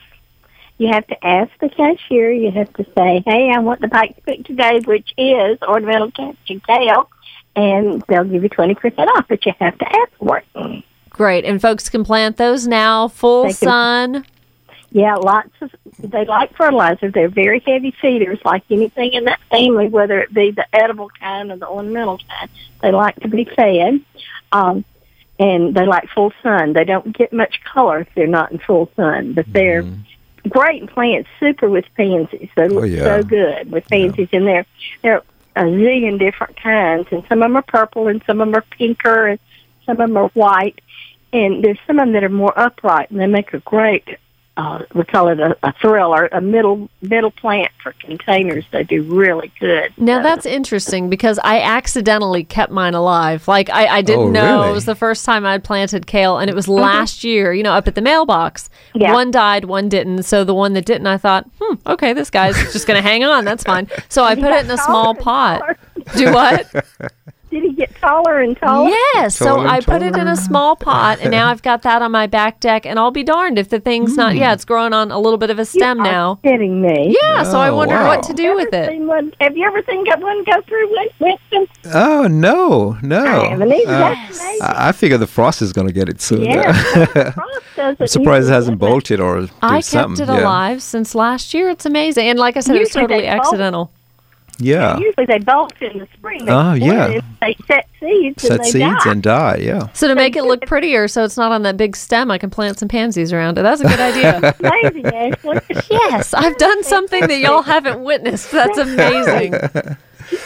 You 0.78 0.89
have 0.89 1.08
to 1.08 1.25
ask 1.25 1.51
the 1.62 1.69
cashier. 1.69 2.34
You 2.34 2.51
have 2.51 2.73
to 2.73 2.86
say, 2.97 3.23
hey, 3.25 3.49
I 3.49 3.60
want 3.60 3.80
the 3.80 3.88
Pike's 3.88 4.19
pick 4.25 4.43
today, 4.43 4.82
which 4.84 5.13
is 5.17 5.58
ornamental 5.62 6.12
cabbage 6.12 6.38
and 6.49 6.67
kale. 6.67 7.10
And 7.56 8.04
they'll 8.10 8.25
give 8.25 8.43
you 8.43 8.49
20% 8.49 9.08
off, 9.15 9.25
but 9.30 9.45
you 9.45 9.54
have 9.58 9.78
to 9.78 9.88
ask 9.88 10.12
for 10.19 10.39
it. 10.54 10.84
Great. 11.15 11.45
And 11.45 11.62
folks 11.62 11.88
can 11.88 12.04
plant 12.04 12.36
those 12.36 12.67
now, 12.67 13.08
full 13.08 13.43
They 13.43 13.54
can- 13.54 13.56
sun. 13.56 14.25
Yeah, 14.91 15.15
lots 15.15 15.49
of, 15.62 15.73
they 15.99 16.25
like 16.25 16.54
fertilizer. 16.56 17.10
They're 17.10 17.30
very 17.30 17.62
heavy 17.65 17.91
feeders, 18.01 18.39
like 18.43 18.63
anything 18.69 19.13
in 19.13 19.23
that 19.25 19.39
family, 19.49 19.88
whether 19.88 20.19
it 20.19 20.34
be 20.34 20.51
the 20.51 20.65
edible 20.73 21.10
kind 21.19 21.51
or 21.51 21.58
the 21.58 21.67
ornamental 21.67 22.19
kind. 22.30 22.49
They 22.82 22.91
like 22.91 23.15
to 23.21 23.28
be 23.30 23.45
fed. 23.45 24.01
Um, 24.51 24.84
and 25.39 25.73
they 25.73 25.86
like 25.86 26.08
full 26.10 26.32
sun. 26.43 26.73
They 26.73 26.84
don't 26.86 27.15
get 27.17 27.32
much 27.34 27.62
color 27.63 27.99
if 28.01 28.08
they're 28.15 28.28
not 28.28 28.51
in 28.54 28.60
full 28.60 28.89
sun, 28.97 29.34
but 29.34 29.45
they're 29.51 29.86
great 30.49 30.88
plants, 30.89 31.30
super 31.41 31.69
with 31.69 31.86
pansies. 31.97 32.49
They 32.56 32.67
look 32.69 32.84
Oh, 32.84 32.88
yeah. 32.88 33.04
so 33.04 33.23
good 33.23 33.71
with 33.71 33.86
pansies 33.89 34.30
in 34.32 34.45
there. 34.45 34.65
There 35.01 35.15
are 35.15 35.23
a 35.58 35.63
zillion 35.63 36.19
different 36.19 36.56
kinds, 36.56 37.08
and 37.12 37.23
some 37.28 37.39
of 37.41 37.45
them 37.49 37.58
are 37.58 37.63
purple, 37.63 38.08
and 38.08 38.21
some 38.25 38.39
of 38.41 38.47
them 38.47 38.56
are 38.56 38.65
pinker, 38.78 39.28
and 39.28 39.39
some 39.86 40.00
of 40.00 40.08
them 40.08 40.17
are 40.17 40.30
white. 40.30 40.82
And 41.34 41.63
there's 41.63 41.80
some 41.86 42.00
of 42.00 42.06
them 42.06 42.13
that 42.13 42.24
are 42.24 42.30
more 42.30 42.58
upright, 42.58 43.12
and 43.12 43.19
they 43.19 43.28
make 43.28 43.54
a 43.54 43.60
great 43.60 44.17
uh, 44.58 44.84
we 44.93 45.04
call 45.04 45.28
it 45.28 45.38
a, 45.38 45.54
a 45.63 45.74
thriller, 45.82 46.30
a 46.32 46.39
middle 46.39 46.88
middle 47.02 47.30
plant 47.32 47.74
for 47.84 47.91
containers. 48.00 48.63
They 48.71 48.84
do 48.86 49.04
really 49.04 49.52
good. 49.60 49.91
Now 49.98 50.19
Uh, 50.19 50.24
that's 50.24 50.45
interesting 50.45 51.10
because 51.10 51.38
I 51.43 51.60
accidentally 51.60 52.45
kept 52.45 52.71
mine 52.71 52.93
alive. 52.93 53.50
Like 53.50 53.69
I, 53.69 53.88
I 53.98 54.02
didn't 54.02 54.28
Oh, 54.28 54.30
know 54.30 54.60
really? 54.60 54.69
it 54.69 54.74
was 54.74 54.86
the 54.86 54.95
first 54.95 55.26
time 55.26 55.45
I'd 55.45 55.65
planted 55.65 56.08
kale, 56.08 56.38
and 56.38 56.50
it 56.50 56.56
was 56.56 56.69
last 56.69 57.21
year. 57.26 57.52
You 57.54 57.63
know, 57.63 57.74
up 57.74 57.86
at 57.89 57.95
the 57.95 58.02
mailbox. 58.02 58.69
Yeah. 58.93 59.12
One 59.12 59.30
died, 59.30 59.65
one 59.65 59.89
didn't. 59.89 60.24
So 60.24 60.45
the 60.45 60.54
one 60.56 60.71
that 60.71 60.86
didn't, 60.86 61.08
I 61.08 61.17
thought, 61.17 61.50
hmm, 61.60 61.76
okay, 61.86 62.13
this 62.13 62.30
guy's 62.30 62.56
just 62.71 62.88
going 62.88 62.95
to 62.95 63.02
hang 63.06 63.26
on. 63.26 63.43
That's 63.43 63.63
fine. 63.65 63.89
So 64.08 64.24
I 64.24 64.36
put 64.36 64.52
it 64.54 64.63
in 64.63 64.71
a 64.71 64.78
small 64.78 65.15
pot. 65.15 65.78
Do 66.15 66.32
what? 66.32 66.74
Did 67.56 67.63
he 67.63 67.72
get 67.74 67.96
taller 67.96 68.41
and 68.41 68.58
taller? 68.58 68.89
Yes. 68.89 69.38
So 69.38 69.46
Taller 69.46 69.60
and 69.62 69.70
I 69.70 69.80
put 69.80 70.02
it 70.02 70.13
in 70.18 70.28
a 70.28 70.36
small 70.36 70.76
pot, 70.76 71.20
and 71.22 71.32
now 71.32 71.50
I've 71.52 71.62
got 71.62 71.84
that 71.84 72.02
on 72.02 72.12
my 72.12 72.28
back 72.28 72.60
deck. 72.60 72.86
And 72.86 73.00
I'll 73.00 73.12
be 73.12 73.24
darned 73.24 73.58
if 73.58 73.70
the 73.70 73.80
thing's 73.80 74.18
not. 74.18 74.36
Yeah, 74.36 74.52
it's 74.52 74.65
growing 74.65 74.91
on 74.91 75.10
a 75.10 75.18
little 75.18 75.38
bit 75.38 75.50
of 75.50 75.58
a 75.58 75.62
You 75.62 75.65
stem 75.65 76.02
are 76.02 76.04
now. 76.04 76.39
kidding 76.44 76.82
me. 76.82 77.15
Yeah. 77.22 77.44
So 77.44 77.58
I 77.58 77.70
Oh, 77.70 77.78
wondered 77.78 77.96
wow. 77.96 78.08
what 78.08 78.24
to 78.24 78.34
do 78.34 78.56
with 78.56 78.74
it. 78.74 79.00
one- 79.02 79.34
have 79.39 79.56
you 79.56 79.65
ever 79.65 79.82
seen 79.89 80.04
go- 80.04 80.20
one 80.20 80.44
go 80.44 80.62
through 80.68 80.91
Win- 80.91 81.10
Winston? 81.20 81.68
Oh 81.94 82.28
no, 82.28 82.98
no. 83.02 83.24
I 83.26 83.48
haven't 83.52 83.72
either. 83.72 83.94
Uh, 83.94 84.15
I 84.62 84.89
I 84.89 84.91
figure 84.91 85.18
the 85.18 85.28
frost 85.28 85.62
is 85.62 85.72
going 85.72 85.88
to 85.88 85.94
get 85.94 86.10
it 86.10 86.20
soon. 86.20 86.44
Yeah, 86.44 87.32
I'm 87.78 88.08
surprised 88.08 88.50
it 88.50 88.52
hasn't 88.52 88.80
bolted 88.80 89.20
or 89.20 89.41
did 89.41 89.52
I 89.62 89.76
kept 89.78 89.86
something. 89.86 90.28
it 90.28 90.32
yeah. 90.32 90.41
alive 90.44 90.82
since 90.82 91.15
last 91.15 91.54
year. 91.54 91.70
It's 91.70 91.86
amazing. 91.86 92.28
And 92.28 92.38
like 92.39 92.58
I 92.58 92.60
said, 92.60 92.76
it 92.76 92.80
was 92.80 92.89
totally 92.89 93.22
they 93.22 93.28
bolt. 93.30 93.39
accidental. 93.46 93.91
Yeah. 94.58 94.98
Usually 94.98 95.26
they 95.26 95.39
bolt 95.39 95.74
in 95.82 96.00
the 96.00 96.08
spring. 96.13 96.46
They 96.46 96.52
Oh, 96.52 96.74
yeah. 96.74 97.20
They 97.41 97.56
set 97.68 97.88
seeds 98.00 98.41
Set 98.41 98.52
and 98.52 98.60
they 98.62 98.70
seeds 98.72 99.04
die. 99.04 99.12
and 99.12 99.24
die. 99.24 99.56
Yeah. 99.58 99.88
So 99.94 100.08
to 100.08 100.15
make 100.15 100.36
it 100.36 100.44
look 100.44 100.65
prettier, 100.65 101.08
so 101.08 101.24
it's 101.24 101.38
not 101.38 101.52
on 101.52 101.63
that 101.63 101.78
big 101.78 101.96
stem, 101.96 102.32
I 102.32 102.38
can 102.38 102.50
plant 102.50 102.80
some 102.80 102.88
pansies 102.88 103.34
around 103.34 103.58
it. 103.58 103.63
That's 103.63 103.82
a 103.82 103.88
good 103.88 104.00
idea. 104.00 104.56
Amazing, 104.60 105.06
Ashley. 105.08 105.60
yes, 105.89 106.34
I've 106.34 106.58
done 106.58 106.84
something 106.84 107.28
that 107.28 107.39
y'all 107.39 107.62
haven't 107.63 108.02
witnessed. 108.04 108.52
That's 108.52 108.78
amazing. 108.78 109.54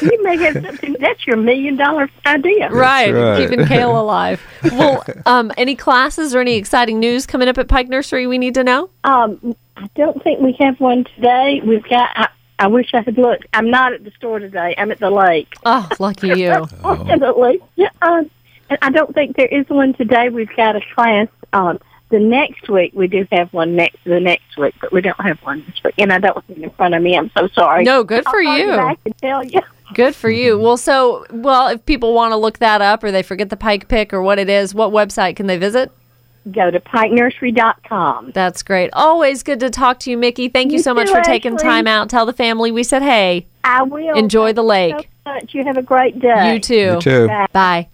you 0.01 0.23
may 0.23 0.37
have 0.37 0.53
something. 0.65 0.95
That's 0.99 1.25
your 1.27 1.37
million 1.37 1.77
dollar 1.77 2.09
idea. 2.25 2.69
Right, 2.71 3.11
right. 3.13 3.47
keeping 3.49 3.65
kale 3.65 3.99
alive. 3.99 4.41
Well, 4.63 5.03
um, 5.25 5.51
any 5.57 5.75
classes 5.75 6.33
or 6.35 6.39
any 6.39 6.55
exciting 6.55 6.99
news 6.99 7.25
coming 7.25 7.47
up 7.47 7.57
at 7.57 7.67
Pike 7.67 7.87
Nursery 7.89 8.27
we 8.27 8.37
need 8.37 8.55
to 8.55 8.63
know? 8.63 8.89
Um, 9.03 9.55
I 9.77 9.89
don't 9.95 10.21
think 10.23 10.41
we 10.41 10.53
have 10.59 10.79
one 10.79 11.05
today. 11.15 11.61
We've 11.63 11.87
got. 11.87 12.09
I, 12.15 12.27
I 12.59 12.67
wish 12.67 12.93
I 12.93 13.01
had 13.01 13.17
looked. 13.17 13.47
I'm 13.53 13.71
not 13.71 13.93
at 13.93 14.03
the 14.03 14.11
store 14.11 14.39
today. 14.39 14.75
I'm 14.77 14.91
at 14.91 14.99
the 14.99 15.09
lake. 15.09 15.53
Oh, 15.65 15.87
lucky 15.97 16.27
you. 16.27 16.65
Fortunately, 16.81 17.59
yeah. 17.75 17.89
Um, 18.01 18.29
and 18.69 18.77
I 18.81 18.89
don't 18.91 19.13
think 19.13 19.35
there 19.37 19.47
is 19.47 19.67
one 19.69 19.93
today. 19.93 20.29
We've 20.29 20.53
got 20.55 20.75
a 20.75 20.81
class. 20.93 21.27
Um, 21.53 21.79
the 22.09 22.19
next 22.19 22.69
week 22.69 22.91
we 22.93 23.07
do 23.07 23.25
have 23.31 23.53
one 23.53 23.75
next 23.75 23.97
the 24.03 24.19
next 24.19 24.57
week, 24.57 24.75
but 24.81 24.91
we 24.91 25.01
don't 25.01 25.19
have 25.21 25.39
one 25.39 25.63
this 25.65 25.83
week. 25.83 25.93
And 25.97 26.11
I 26.11 26.19
don't 26.19 26.35
have 26.35 26.57
it 26.57 26.63
in 26.63 26.69
front 26.71 26.95
of 26.95 27.01
me. 27.01 27.17
I'm 27.17 27.31
so 27.37 27.47
sorry. 27.49 27.83
No, 27.83 28.03
good 28.03 28.25
for 28.25 28.41
I'll 28.41 28.57
you. 28.57 28.67
back 28.67 28.99
and 29.05 29.17
tell 29.17 29.43
you. 29.43 29.61
Good 29.93 30.15
for 30.15 30.29
you. 30.29 30.59
Well, 30.59 30.77
so, 30.77 31.25
well, 31.31 31.67
if 31.69 31.83
people 31.85 32.13
want 32.13 32.31
to 32.31 32.35
look 32.37 32.59
that 32.59 32.81
up 32.81 33.03
or 33.03 33.11
they 33.11 33.23
forget 33.23 33.49
the 33.49 33.57
pike 33.57 33.87
pick 33.87 34.13
or 34.13 34.21
what 34.21 34.37
it 34.37 34.49
is, 34.49 34.75
what 34.75 34.91
website 34.91 35.35
can 35.35 35.47
they 35.47 35.57
visit? 35.57 35.91
Go 36.51 36.71
to 36.71 36.79
pikenursery.com. 36.79 38.31
That's 38.33 38.63
great. 38.63 38.89
Always 38.93 39.43
good 39.43 39.59
to 39.59 39.69
talk 39.69 39.99
to 39.99 40.09
you, 40.11 40.17
Mickey. 40.17 40.47
Thank 40.49 40.71
you, 40.71 40.77
You 40.77 40.83
so 40.83 40.93
much 40.93 41.09
for 41.09 41.21
taking 41.21 41.53
Ashley. 41.55 41.63
time 41.67 41.87
out. 41.87 42.09
Tell 42.09 42.25
the 42.25 42.33
family 42.33 42.71
we 42.71 42.83
said 42.83 43.01
hey. 43.01 43.47
I 43.63 43.83
will. 43.83 44.15
Enjoy 44.15 44.53
the 44.53 44.63
lake. 44.63 44.95
You 44.95 45.01
so 45.01 45.33
much. 45.33 45.53
You 45.53 45.63
have 45.65 45.77
a 45.77 45.81
great 45.81 46.19
day. 46.19 46.53
You 46.53 46.59
too. 46.59 46.75
You 46.75 47.01
too. 47.01 47.27
Bye. 47.27 47.47
Bye. 47.51 47.87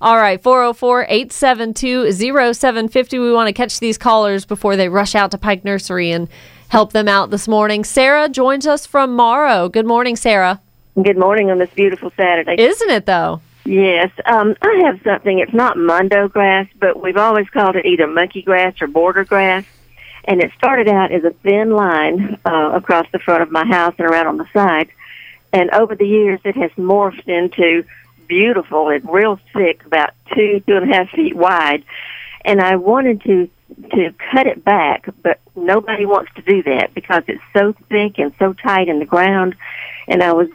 All 0.00 0.16
right, 0.16 0.42
404 0.42 1.06
872 1.08 2.12
0750. 2.12 3.18
We 3.18 3.32
want 3.32 3.46
to 3.48 3.52
catch 3.54 3.80
these 3.80 3.96
callers 3.96 4.44
before 4.44 4.76
they 4.76 4.88
rush 4.90 5.14
out 5.14 5.30
to 5.30 5.38
Pike 5.38 5.64
Nursery 5.64 6.10
and 6.10 6.28
help 6.68 6.92
them 6.92 7.08
out 7.08 7.30
this 7.30 7.48
morning. 7.48 7.84
Sarah 7.84 8.28
joins 8.28 8.66
us 8.66 8.84
from 8.84 9.14
Morrow. 9.14 9.68
Good 9.70 9.86
morning, 9.86 10.16
Sarah. 10.16 10.60
Good 11.00 11.16
morning 11.16 11.50
on 11.50 11.58
this 11.58 11.70
beautiful 11.70 12.12
Saturday. 12.16 12.56
Isn't 12.60 12.90
it, 12.90 13.06
though? 13.06 13.40
Yes, 13.64 14.10
um, 14.26 14.54
I 14.62 14.82
have 14.84 15.00
something. 15.04 15.38
It's 15.38 15.52
not 15.52 15.76
mundo 15.76 16.28
grass, 16.28 16.66
but 16.78 17.00
we've 17.00 17.16
always 17.16 17.48
called 17.50 17.76
it 17.76 17.86
either 17.86 18.06
monkey 18.06 18.42
grass 18.42 18.74
or 18.80 18.86
border 18.86 19.24
grass. 19.24 19.64
And 20.24 20.40
it 20.40 20.52
started 20.56 20.88
out 20.88 21.12
as 21.12 21.22
a 21.24 21.30
thin 21.30 21.70
line 21.70 22.38
uh, 22.46 22.70
across 22.74 23.06
the 23.12 23.18
front 23.18 23.42
of 23.42 23.50
my 23.50 23.66
house 23.66 23.94
and 23.98 24.08
around 24.08 24.26
on 24.26 24.38
the 24.38 24.48
sides. 24.52 24.90
And 25.52 25.70
over 25.70 25.94
the 25.94 26.06
years, 26.06 26.40
it 26.44 26.56
has 26.56 26.70
morphed 26.72 27.28
into 27.28 27.84
beautiful 28.26 28.88
and 28.88 29.08
real 29.08 29.38
thick, 29.52 29.84
about 29.84 30.10
two, 30.34 30.62
two 30.66 30.76
and 30.76 30.90
a 30.90 30.94
half 30.94 31.10
feet 31.10 31.36
wide. 31.36 31.84
And 32.44 32.60
I 32.60 32.76
wanted 32.76 33.22
to 33.22 33.50
to 33.92 34.14
cut 34.32 34.46
it 34.46 34.64
back, 34.64 35.08
but 35.22 35.40
nobody 35.56 36.06
wants 36.06 36.30
to 36.36 36.42
do 36.42 36.62
that 36.62 36.94
because 36.94 37.22
it's 37.26 37.42
so 37.56 37.74
thick 37.88 38.18
and 38.18 38.32
so 38.38 38.52
tight 38.52 38.88
in 38.88 38.98
the 38.98 39.04
ground. 39.04 39.56
And 40.06 40.22
I 40.22 40.32
was, 40.32 40.48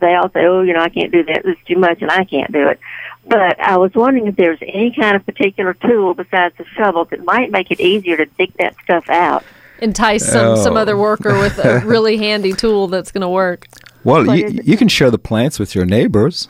they 0.00 0.14
all 0.14 0.30
say, 0.30 0.44
oh, 0.46 0.62
you 0.62 0.72
know, 0.72 0.80
I 0.80 0.88
can't 0.88 1.12
do 1.12 1.22
that. 1.24 1.42
It's 1.44 1.60
too 1.66 1.76
much, 1.76 2.02
and 2.02 2.10
I 2.10 2.24
can't 2.24 2.50
do 2.52 2.68
it. 2.68 2.80
But 3.26 3.60
I 3.60 3.76
was 3.76 3.92
wondering 3.94 4.26
if 4.26 4.36
there's 4.36 4.58
any 4.62 4.94
kind 4.98 5.14
of 5.14 5.24
particular 5.24 5.74
tool 5.74 6.14
besides 6.14 6.54
the 6.58 6.64
shovel 6.76 7.04
that 7.06 7.24
might 7.24 7.50
make 7.50 7.70
it 7.70 7.80
easier 7.80 8.16
to 8.16 8.26
dig 8.26 8.52
that 8.58 8.74
stuff 8.82 9.08
out. 9.08 9.44
Entice 9.78 10.26
some, 10.26 10.56
some 10.56 10.74
Oh. 10.76 10.80
other 10.80 10.96
worker 10.96 11.38
with 11.38 11.58
a 11.58 11.80
really 11.84 12.16
handy 12.16 12.52
tool 12.52 12.88
that's 12.88 13.12
going 13.12 13.22
to 13.22 13.28
work. 13.28 13.66
Well, 14.04 14.24
What 14.26 14.38
you, 14.38 14.60
you 14.64 14.76
can 14.76 14.88
share 14.88 15.10
the 15.10 15.18
plants 15.18 15.58
with 15.58 15.74
your 15.74 15.84
neighbors. 15.84 16.48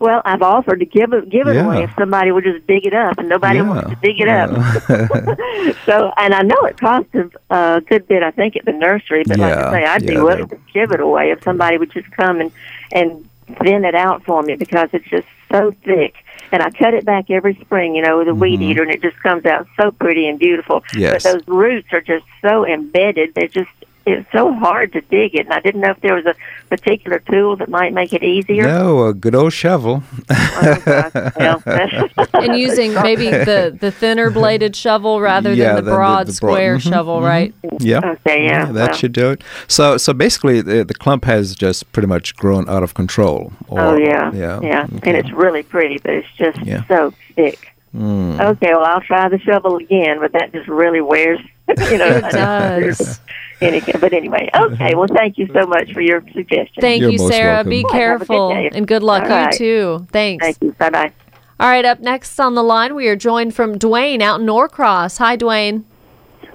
Well, 0.00 0.22
I've 0.24 0.40
offered 0.42 0.80
to 0.80 0.86
give 0.86 1.12
it 1.12 1.28
give 1.28 1.46
it 1.46 1.54
Yeah. 1.56 1.66
away 1.66 1.82
if 1.84 1.90
somebody 1.98 2.32
would 2.32 2.42
just 2.44 2.66
dig 2.66 2.86
it 2.86 2.94
up, 2.94 3.18
and 3.18 3.28
nobody 3.28 3.58
Yeah. 3.58 3.68
wants 3.68 3.90
to 3.90 3.96
dig 3.96 4.18
it 4.18 4.28
up. 4.28 4.50
so, 5.86 6.12
and 6.16 6.34
I 6.34 6.42
know 6.42 6.56
it 6.64 6.78
costs 6.78 7.14
a 7.14 7.28
uh, 7.50 7.80
good 7.80 8.08
bit, 8.08 8.22
I 8.22 8.30
think, 8.30 8.56
at 8.56 8.64
the 8.64 8.72
nursery. 8.72 9.24
But 9.26 9.38
like 9.38 9.52
I 9.54 9.70
say, 9.72 9.84
I'd 9.84 10.02
yeah, 10.02 10.10
be 10.10 10.16
willing 10.16 10.48
to 10.48 10.58
give 10.72 10.90
it 10.92 11.00
away 11.00 11.30
if 11.32 11.42
somebody 11.44 11.76
would 11.78 11.92
just 11.92 12.10
come 12.12 12.40
and 12.40 12.50
and 12.92 13.28
thin 13.62 13.84
it 13.84 13.94
out 13.94 14.24
for 14.24 14.42
me 14.42 14.56
because 14.56 14.88
it's 14.92 15.08
just 15.08 15.26
so 15.50 15.72
thick. 15.84 16.14
And 16.52 16.62
I 16.62 16.70
cut 16.70 16.94
it 16.94 17.04
back 17.04 17.30
every 17.30 17.54
spring, 17.56 17.94
you 17.94 18.02
know, 18.02 18.18
with 18.18 18.28
a 18.28 18.34
weed 18.34 18.60
eater, 18.60 18.82
and 18.82 18.90
it 18.90 19.02
just 19.02 19.20
comes 19.22 19.46
out 19.46 19.68
so 19.76 19.92
pretty 19.92 20.26
and 20.26 20.38
beautiful. 20.38 20.80
Mm-hmm. 20.80 20.98
Yes. 20.98 21.22
But 21.22 21.32
those 21.32 21.48
roots 21.48 21.88
are 21.92 22.00
just 22.00 22.24
so 22.42 22.66
embedded; 22.66 23.34
they're 23.34 23.46
just 23.46 23.70
it's 24.12 24.30
so 24.32 24.52
hard 24.54 24.92
to 24.94 25.00
dig 25.02 25.34
it. 25.34 25.46
And 25.46 25.52
I 25.52 25.60
didn't 25.60 25.80
know 25.80 25.90
if 25.90 26.00
there 26.00 26.14
was 26.14 26.26
a 26.26 26.34
particular 26.68 27.18
tool 27.20 27.56
that 27.56 27.68
might 27.68 27.92
make 27.92 28.12
it 28.12 28.22
easier. 28.22 28.64
No, 28.66 29.06
a 29.06 29.14
good 29.14 29.34
old 29.34 29.52
shovel. 29.52 30.02
Well, 30.28 31.62
And 32.34 32.56
using 32.56 32.94
maybe 33.02 33.30
the, 33.30 33.76
the 33.78 33.90
thinner 33.90 34.30
bladed 34.30 34.74
shovel 34.76 35.20
rather 35.20 35.52
Yeah, 35.52 35.74
than 35.74 35.76
the 35.76 35.82
than 35.82 35.84
the- 35.86 35.90
broad 35.96 36.26
the 36.26 36.32
broad- 36.32 36.34
square 36.34 36.76
mhm, 36.78 36.88
shovel, 36.90 37.20
right? 37.22 37.54
Yeah. 37.80 38.00
Okay, 38.04 38.44
yeah, 38.44 38.66
that 38.72 38.90
well. 38.90 38.92
should 38.98 39.12
do 39.12 39.30
it. 39.30 39.42
So, 39.68 39.96
so 39.96 40.12
basically, 40.12 40.60
the, 40.60 40.84
the 40.84 40.94
clump 40.94 41.24
has 41.24 41.54
just 41.54 41.90
pretty 41.92 42.06
much 42.08 42.36
grown 42.36 42.68
out 42.68 42.82
of 42.82 42.94
control. 42.94 43.52
Or, 43.68 43.80
oh 43.80 43.96
yeah, 43.96 44.32
yeah, 44.32 44.60
yeah, 44.62 44.86
okay. 44.96 45.10
and 45.10 45.16
it's 45.16 45.30
really 45.32 45.62
pretty, 45.62 45.98
but 45.98 46.12
it's 46.12 46.28
just 46.36 46.58
Yeah. 46.64 46.84
so 46.86 47.12
thick. 47.36 47.74
Mm. 47.94 48.40
Okay, 48.40 48.72
well 48.72 48.84
I'll 48.84 49.00
try 49.00 49.28
the 49.28 49.38
shovel 49.40 49.76
again, 49.76 50.20
but 50.20 50.32
that 50.32 50.52
just 50.52 50.68
really 50.68 51.00
wears, 51.00 51.40
you 51.68 51.98
know. 51.98 52.06
It 52.06 52.30
does. 52.30 53.20
Any- 53.60 53.80
but 53.80 54.12
anyway, 54.14 54.48
okay. 54.54 54.94
Well, 54.94 55.08
thank 55.08 55.36
you 55.36 55.46
so 55.52 55.66
much 55.66 55.92
for 55.92 56.00
your 56.00 56.22
suggestion. 56.32 56.80
Thank 56.80 57.02
You're 57.02 57.10
you, 57.10 57.18
Sarah. 57.18 57.56
welcome. 57.56 57.70
Be 57.70 57.76
Have 57.76 57.84
a 57.84 57.88
good 57.88 57.92
careful 57.92 58.52
and 58.52 58.88
good 58.88 59.02
luck. 59.02 59.24
All 59.24 59.28
right. 59.28 59.52
You 59.52 59.58
too. 59.58 60.06
Thanks. 60.10 60.42
Thank 60.42 60.56
you. 60.62 60.72
Bye 60.72 60.90
bye. 60.90 61.12
All 61.58 61.68
right, 61.68 61.84
up 61.84 62.00
next 62.00 62.40
on 62.40 62.54
the 62.54 62.62
line, 62.62 62.94
we 62.94 63.06
are 63.08 63.16
joined 63.16 63.54
from 63.54 63.78
Dwayne 63.78 64.22
out 64.22 64.40
in 64.40 64.46
Norcross. 64.46 65.18
Hi, 65.18 65.36
Dwayne. 65.36 65.84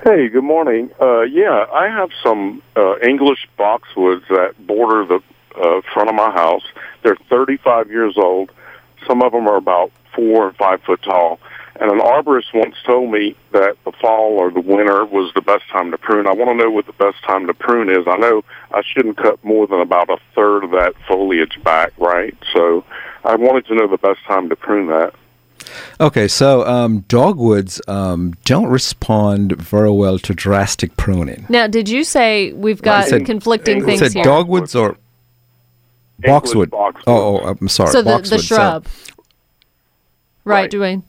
Hey, 0.04 0.30
good 0.30 0.44
morning. 0.44 0.90
Uh, 1.00 1.22
yeah, 1.22 1.68
I 1.72 1.88
have 1.90 2.10
some 2.24 2.64
uh, 2.76 2.98
English 3.00 3.48
boxwoods 3.60 4.28
that 4.30 4.56
border 4.66 5.06
the 5.06 5.20
uh, 5.62 5.82
front 5.94 6.10
of 6.10 6.16
my 6.16 6.32
house. 6.32 6.64
They're 7.04 7.18
35 7.30 7.92
years 7.92 8.16
old. 8.18 8.52
Some 9.08 9.22
of 9.22 9.32
them 9.32 9.48
are 9.48 9.58
about 9.58 9.92
four 10.16 10.48
or 10.48 10.54
five 10.54 10.82
foot 10.84 11.02
tall. 11.04 11.40
And 11.78 11.92
an 11.92 12.00
arborist 12.00 12.54
once 12.54 12.76
told 12.86 13.12
me 13.12 13.36
that 13.52 13.76
the 13.84 13.92
fall 13.92 14.38
or 14.38 14.50
the 14.50 14.62
winter 14.62 15.04
was 15.06 15.34
the 15.36 15.42
best 15.42 15.68
time 15.70 15.92
to 15.92 15.98
prune. 15.98 16.26
I 16.26 16.32
want 16.32 16.58
to 16.58 16.64
know 16.64 16.72
what 16.72 16.86
the 16.86 16.94
best 16.94 17.22
time 17.24 17.48
to 17.48 17.54
prune 17.54 17.90
is. 17.90 18.08
I 18.08 18.16
know 18.16 18.44
I 18.74 18.82
shouldn't 18.82 19.18
cut 19.18 19.44
more 19.44 19.68
than 19.68 19.82
about 19.82 20.10
a 20.10 20.18
third 20.34 20.64
of 20.64 20.72
that 20.72 20.94
foliage 21.06 21.62
back, 21.64 21.92
right? 21.98 22.34
So 22.54 22.86
I 23.26 23.36
wanted 23.36 23.66
to 23.68 23.76
know 23.76 23.88
the 23.88 23.98
best 23.98 24.22
time 24.26 24.48
to 24.50 24.56
prune 24.56 24.88
that. 24.88 25.14
Okay, 26.00 26.28
so 26.30 26.66
um, 26.66 27.02
dogwoods 27.10 27.82
um, 27.90 28.36
don't 28.46 28.68
respond 28.68 29.54
very 29.54 29.92
well 29.92 30.18
to 30.20 30.34
drastic 30.34 30.96
pruning. 30.96 31.46
Now, 31.50 31.68
did 31.68 31.90
you 31.90 32.06
say 32.06 32.54
we've 32.54 32.82
got 32.82 33.08
said- 33.08 33.26
conflicting 33.26 33.78
English 33.78 34.00
things 34.00 34.14
said 34.14 34.14
here? 34.14 34.24
dogwoods 34.24 34.76
or 34.76 34.98
boxwood? 36.20 36.72
boxwoods. 36.72 37.04
Oh, 37.08 37.40
oh, 37.40 37.58
I'm 37.60 37.68
sorry. 37.68 37.92
so 37.92 38.02
the, 38.02 38.12
the 38.12 38.18
boxwood. 38.18 38.40
So 38.42 38.46
shrub. 38.56 38.88
Right, 40.46 40.62
Right. 40.62 40.72
Dwayne. 40.72 41.04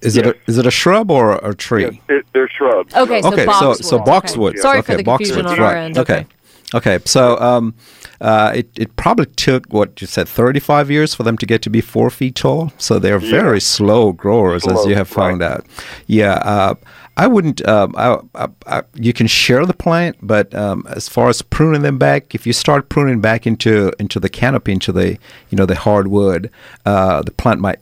is 0.00 0.16
it 0.16 0.26
a, 0.26 0.36
is 0.46 0.58
it 0.58 0.66
a 0.66 0.70
shrub 0.70 1.10
or 1.10 1.36
a 1.36 1.54
tree? 1.54 1.84
Yes, 1.84 1.94
it, 2.08 2.26
they're 2.32 2.48
shrubs. 2.48 2.94
Okay, 2.94 3.22
so 3.22 3.32
okay, 3.32 3.46
boxwood. 3.46 3.84
so 3.84 3.96
Okay. 3.96 4.04
boxwood. 4.04 4.58
Sorry 4.58 4.78
okay, 4.78 4.92
for 4.92 4.96
the 4.98 5.04
confusion 5.04 5.44
boxwood, 5.44 5.58
on 5.58 5.64
our 5.64 5.74
right. 5.74 5.82
end. 5.84 5.98
Okay. 5.98 6.26
Okay, 6.74 6.98
so 7.04 7.38
um, 7.38 7.74
uh, 8.22 8.52
it, 8.54 8.70
it 8.78 8.96
probably 8.96 9.26
took 9.26 9.66
what 9.66 10.00
you 10.00 10.06
said 10.06 10.26
35 10.26 10.90
years 10.90 11.14
for 11.14 11.22
them 11.22 11.36
to 11.36 11.44
get 11.44 11.60
to 11.62 11.70
be 11.70 11.82
four 11.82 12.08
feet 12.08 12.34
tall. 12.34 12.72
So 12.78 12.98
they're 12.98 13.18
very 13.18 13.60
slow 13.60 14.12
growers, 14.12 14.66
as 14.66 14.86
you 14.86 14.94
have 14.94 15.06
found 15.08 15.42
right. 15.42 15.50
out. 15.50 15.66
Yeah, 16.06 16.34
uh, 16.36 16.74
I 17.18 17.26
wouldn't. 17.26 17.66
Um, 17.68 17.94
I, 17.96 18.18
I, 18.34 18.48
I, 18.66 18.82
you 18.94 19.12
can 19.12 19.26
share 19.26 19.66
the 19.66 19.74
plant, 19.74 20.16
but 20.22 20.54
um, 20.54 20.86
as 20.88 21.10
far 21.10 21.28
as 21.28 21.42
pruning 21.42 21.82
them 21.82 21.98
back, 21.98 22.34
if 22.34 22.46
you 22.46 22.54
start 22.54 22.88
pruning 22.88 23.20
back 23.20 23.46
into 23.46 23.92
into 23.98 24.18
the 24.18 24.30
canopy, 24.30 24.72
into 24.72 24.92
the 24.92 25.18
you 25.50 25.58
know 25.58 25.66
the 25.66 25.74
hardwood, 25.76 26.50
uh, 26.86 27.20
the 27.20 27.32
plant 27.32 27.60
might 27.60 27.80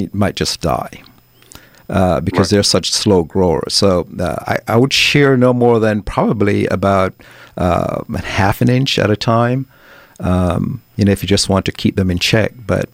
it 0.00 0.14
might 0.14 0.36
just 0.36 0.60
die 0.60 1.02
uh, 1.88 2.20
because 2.20 2.50
they're 2.50 2.62
such 2.62 2.90
slow 2.90 3.24
growers. 3.24 3.74
So 3.74 4.06
uh, 4.18 4.36
I, 4.46 4.58
I 4.68 4.76
would 4.76 4.92
shear 4.92 5.36
no 5.36 5.52
more 5.52 5.80
than 5.80 6.02
probably 6.02 6.66
about 6.66 7.14
uh, 7.56 8.04
half 8.22 8.60
an 8.60 8.68
inch 8.68 8.98
at 8.98 9.10
a 9.10 9.16
time. 9.16 9.66
Um, 10.20 10.82
you 10.96 11.04
know, 11.04 11.12
if 11.12 11.22
you 11.22 11.26
just 11.26 11.48
want 11.48 11.64
to 11.66 11.72
keep 11.72 11.96
them 11.96 12.10
in 12.10 12.18
check, 12.18 12.52
but 12.66 12.88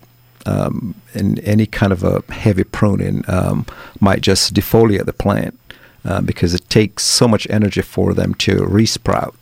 um, 0.46 0.94
in 1.12 1.38
any 1.40 1.66
kind 1.66 1.92
of 1.92 2.04
a 2.04 2.22
heavy 2.32 2.64
pruning 2.64 3.24
um, 3.28 3.66
might 4.00 4.20
just 4.20 4.54
defoliate 4.54 5.04
the 5.04 5.12
plant 5.12 5.58
uh, 6.04 6.20
because 6.20 6.54
it 6.54 6.68
takes 6.70 7.02
so 7.02 7.26
much 7.26 7.46
energy 7.50 7.82
for 7.82 8.14
them 8.14 8.32
to 8.34 8.58
resprout. 8.60 9.34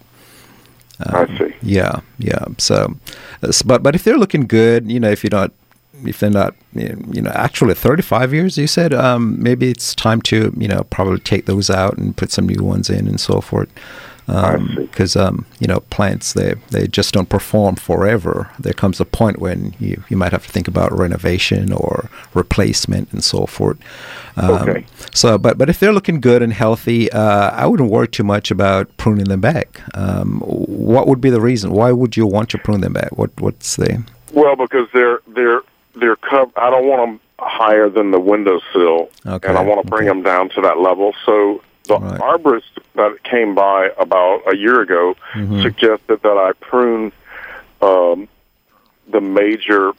I 1.00 1.26
see. 1.38 1.54
Yeah, 1.60 2.00
yeah. 2.18 2.44
So, 2.58 2.96
uh, 3.42 3.52
but 3.66 3.82
but 3.82 3.94
if 3.94 4.04
they're 4.04 4.16
looking 4.16 4.46
good, 4.46 4.90
you 4.90 5.00
know, 5.00 5.10
if 5.10 5.22
you're 5.24 5.30
not, 5.30 5.52
if 6.04 6.20
they're 6.20 6.30
not, 6.30 6.54
you 6.74 7.22
know, 7.22 7.30
actually 7.34 7.74
35 7.74 8.34
years, 8.34 8.58
you 8.58 8.66
said, 8.66 8.92
um, 8.92 9.42
maybe 9.42 9.70
it's 9.70 9.94
time 9.94 10.20
to, 10.22 10.52
you 10.56 10.68
know, 10.68 10.84
probably 10.90 11.18
take 11.20 11.46
those 11.46 11.70
out 11.70 11.96
and 11.96 12.16
put 12.16 12.30
some 12.30 12.46
new 12.46 12.62
ones 12.62 12.90
in 12.90 13.06
and 13.08 13.20
so 13.20 13.40
forth. 13.40 13.68
because 14.26 15.16
um, 15.16 15.44
you 15.60 15.66
know 15.66 15.80
plants 15.90 16.32
they 16.32 16.54
they 16.70 16.86
just 16.86 17.12
don't 17.12 17.28
perform 17.28 17.76
forever. 17.76 18.50
There 18.58 18.72
comes 18.72 18.98
a 18.98 19.04
point 19.04 19.38
when 19.38 19.74
you, 19.78 20.02
you 20.08 20.16
might 20.16 20.32
have 20.32 20.46
to 20.46 20.50
think 20.50 20.66
about 20.66 20.96
renovation 20.96 21.72
or 21.72 22.08
replacement 22.32 23.12
and 23.12 23.22
so 23.22 23.46
forth. 23.46 23.76
Um, 24.36 24.68
Okay. 24.68 24.86
So, 25.12 25.36
but 25.36 25.58
but 25.58 25.68
if 25.68 25.78
they're 25.78 25.92
looking 25.92 26.20
good 26.20 26.42
and 26.42 26.54
healthy, 26.54 27.12
uh, 27.12 27.50
I 27.50 27.66
wouldn't 27.66 27.90
worry 27.90 28.08
too 28.08 28.24
much 28.24 28.50
about 28.50 28.96
pruning 28.96 29.26
them 29.26 29.40
back. 29.40 29.82
Um, 29.94 30.40
what 30.40 31.06
would 31.06 31.20
be 31.20 31.30
the 31.30 31.40
reason? 31.40 31.72
Why 31.72 31.92
would 31.92 32.16
you 32.16 32.26
want 32.26 32.48
to 32.50 32.58
prune 32.58 32.80
them 32.80 32.94
back? 32.94 33.18
What 33.18 33.38
what's 33.40 33.76
the 33.76 34.04
Well, 34.32 34.56
because 34.56 34.88
they're 34.94 35.20
they're 35.34 35.60
they're 35.94 36.16
cov- 36.16 36.52
I 36.56 36.70
don't 36.70 36.86
want 36.86 37.02
them 37.10 37.20
higher 37.38 37.88
than 37.88 38.10
the 38.10 38.20
windowsill, 38.20 39.10
Okay, 39.26 39.48
and 39.48 39.58
I 39.58 39.62
want 39.62 39.84
to 39.84 39.90
bring 39.90 40.08
okay. 40.08 40.14
them 40.16 40.22
down 40.22 40.48
to 40.50 40.60
that 40.62 40.78
level. 40.78 41.14
So 41.26 41.62
the 41.88 41.98
Right. 41.98 42.20
arborist 42.20 42.62
that 42.94 43.22
came 43.24 43.54
by 43.54 43.90
about 43.98 44.42
a 44.52 44.56
year 44.56 44.80
ago 44.80 45.16
Mm-hmm. 45.34 45.62
suggested 45.62 46.22
that 46.22 46.36
I 46.38 46.52
prune 46.60 47.12
um, 47.82 48.28
the 49.10 49.20
major 49.20 49.92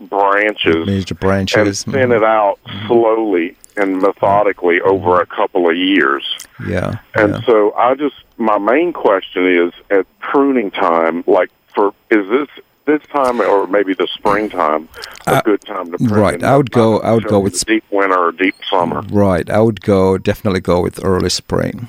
branches 0.00 0.86
major 0.86 1.14
branches, 1.14 1.84
and 1.84 1.94
thin 1.94 2.12
it 2.12 2.22
out 2.22 2.58
slowly 2.86 3.56
and 3.76 4.00
methodically 4.00 4.80
over 4.80 5.20
a 5.20 5.26
couple 5.26 5.68
of 5.68 5.76
years. 5.76 6.24
Yeah, 6.66 6.98
And 7.14 7.34
yeah. 7.34 7.40
so 7.46 7.72
I 7.74 7.94
just 7.94 8.14
my 8.36 8.58
main 8.58 8.92
question 8.92 9.46
is 9.46 9.72
at 9.90 10.06
pruning 10.20 10.70
time, 10.70 11.24
like 11.26 11.50
for 11.74 11.92
is 12.10 12.28
this 12.28 12.48
this 12.86 13.02
time 13.12 13.40
or 13.40 13.66
maybe 13.66 13.94
the 13.94 14.06
springtime 14.12 14.88
a 15.26 15.40
good 15.44 15.60
time 15.62 15.90
to 15.92 15.98
prune? 15.98 16.12
Uh, 16.12 16.16
right, 16.16 16.42
I 16.42 16.56
would 16.56 16.70
go- 16.70 17.00
I 17.00 17.12
would 17.12 17.26
go 17.26 17.40
with 17.40 17.64
deep 17.64 17.84
winter 17.90 18.18
or 18.18 18.32
deep 18.32 18.54
summer. 18.70 19.02
Right, 19.10 19.48
I 19.48 19.60
would 19.60 19.80
go 19.80 20.18
definitely 20.18 20.60
go 20.60 20.80
with 20.80 21.04
early 21.04 21.30
spring. 21.30 21.88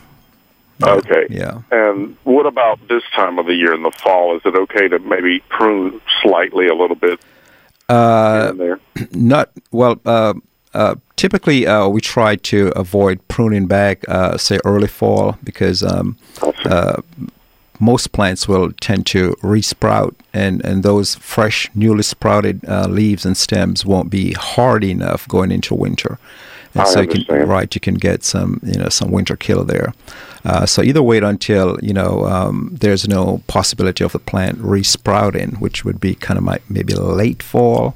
Okay. 0.83 1.27
Yeah. 1.29 1.61
And 1.71 2.17
what 2.23 2.45
about 2.45 2.85
this 2.89 3.03
time 3.15 3.39
of 3.39 3.45
the 3.45 3.53
year 3.55 3.73
in 3.73 3.83
the 3.83 3.91
fall? 3.91 4.35
Is 4.35 4.41
it 4.45 4.55
okay 4.55 4.89
to 4.89 4.99
maybe 4.99 5.39
prune 5.49 6.01
slightly 6.21 6.67
a 6.67 6.75
little 6.75 6.97
bit 6.97 7.19
Uh, 7.87 8.51
there? 8.53 8.79
Not 9.13 9.51
well. 9.71 9.99
Uh, 10.05 10.33
uh, 10.73 10.95
typically, 11.15 11.65
uh, 11.65 11.87
we 11.87 12.01
try 12.01 12.35
to 12.35 12.73
avoid 12.75 13.25
pruning 13.29 13.67
back, 13.67 14.03
uh, 14.09 14.37
say 14.37 14.59
early 14.65 14.87
fall, 14.87 15.37
because 15.45 15.81
um, 15.81 16.17
uh, 16.65 17.01
most 17.79 18.11
plants 18.11 18.47
will 18.47 18.71
tend 18.73 19.05
to 19.07 19.31
resprout, 19.41 20.15
and, 20.33 20.63
and 20.65 20.83
those 20.83 21.15
fresh, 21.15 21.69
newly 21.75 22.03
sprouted 22.03 22.63
uh, 22.67 22.87
leaves 22.87 23.25
and 23.25 23.35
stems 23.35 23.85
won't 23.85 24.09
be 24.09 24.33
hard 24.33 24.83
enough 24.83 25.27
going 25.27 25.51
into 25.51 25.75
winter. 25.75 26.19
And 26.73 26.81
I 26.81 26.85
so 26.85 27.01
you 27.01 27.07
can 27.07 27.21
understand. 27.21 27.49
right, 27.49 27.75
you 27.75 27.81
can 27.81 27.95
get 27.95 28.23
some 28.23 28.59
you 28.63 28.77
know 28.77 28.89
some 28.89 29.09
winter 29.09 29.37
kill 29.37 29.63
there. 29.63 29.93
Uh, 30.43 30.65
so 30.65 30.81
either 30.83 31.01
wait 31.01 31.23
until 31.23 31.79
you 31.81 31.93
know 31.93 32.25
um, 32.25 32.69
there's 32.79 33.07
no 33.07 33.41
possibility 33.47 34.03
of 34.03 34.11
the 34.11 34.19
plant 34.19 34.57
resprouting, 34.59 35.51
which 35.53 35.85
would 35.85 36.01
be 36.01 36.15
kind 36.15 36.37
of 36.37 36.43
my, 36.43 36.59
maybe 36.69 36.93
late 36.93 37.41
fall 37.41 37.95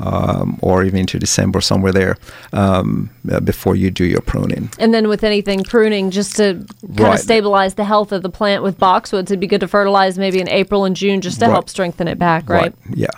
um, 0.00 0.58
or 0.62 0.84
even 0.84 1.00
into 1.00 1.18
December 1.18 1.60
somewhere 1.60 1.92
there 1.92 2.16
um, 2.52 3.10
uh, 3.30 3.40
before 3.40 3.76
you 3.76 3.90
do 3.90 4.04
your 4.04 4.20
pruning. 4.20 4.70
And 4.78 4.92
then 4.92 5.08
with 5.08 5.24
anything 5.24 5.64
pruning, 5.64 6.10
just 6.10 6.36
to 6.36 6.54
kind 6.54 7.00
Right. 7.00 7.14
of 7.14 7.20
stabilize 7.20 7.74
the 7.74 7.84
health 7.84 8.12
of 8.12 8.22
the 8.22 8.30
plant 8.30 8.62
with 8.62 8.78
boxwoods, 8.78 9.24
it'd 9.24 9.40
be 9.40 9.46
good 9.46 9.60
to 9.60 9.68
fertilize 9.68 10.18
maybe 10.18 10.40
in 10.40 10.48
April 10.48 10.84
and 10.84 10.96
June 10.96 11.20
just 11.20 11.40
to 11.40 11.46
Right. 11.46 11.52
help 11.52 11.68
strengthen 11.68 12.08
it 12.08 12.18
back, 12.18 12.48
right? 12.48 12.74
Yeah. 12.94 13.08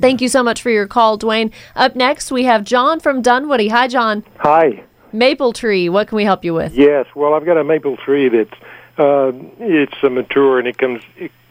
Thank 0.00 0.20
you 0.20 0.28
so 0.28 0.42
much 0.42 0.62
for 0.62 0.70
your 0.70 0.86
call, 0.86 1.18
Dwayne. 1.18 1.50
Up 1.74 1.96
next, 1.96 2.30
we 2.30 2.44
have 2.44 2.64
John 2.64 3.00
from 3.00 3.22
Dunwoody. 3.22 3.68
Hi, 3.68 3.88
John. 3.88 4.22
Hi. 4.38 4.82
Maple 5.12 5.52
tree. 5.52 5.88
What 5.88 6.06
can 6.06 6.16
we 6.16 6.24
help 6.24 6.44
you 6.44 6.54
with? 6.54 6.72
Yes. 6.74 7.06
Well, 7.16 7.34
I've 7.34 7.44
got 7.44 7.56
a 7.56 7.64
maple 7.64 7.96
tree 7.96 8.28
that's 8.28 8.54
uh, 8.98 9.32
it's 9.58 9.96
a 10.02 10.10
mature 10.10 10.58
and 10.58 10.68
it 10.68 10.78
comes 10.78 11.02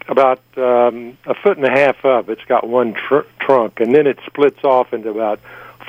about 0.09 0.41
um, 0.57 1.17
a 1.25 1.33
foot 1.35 1.57
and 1.57 1.65
a 1.65 1.71
half 1.71 2.03
up. 2.03 2.29
It's 2.29 2.43
got 2.45 2.67
one 2.67 2.93
tr- 2.93 3.27
trunk, 3.39 3.79
and 3.79 3.93
then 3.93 4.07
it 4.07 4.19
splits 4.25 4.63
off 4.63 4.93
into 4.93 5.09
about 5.09 5.39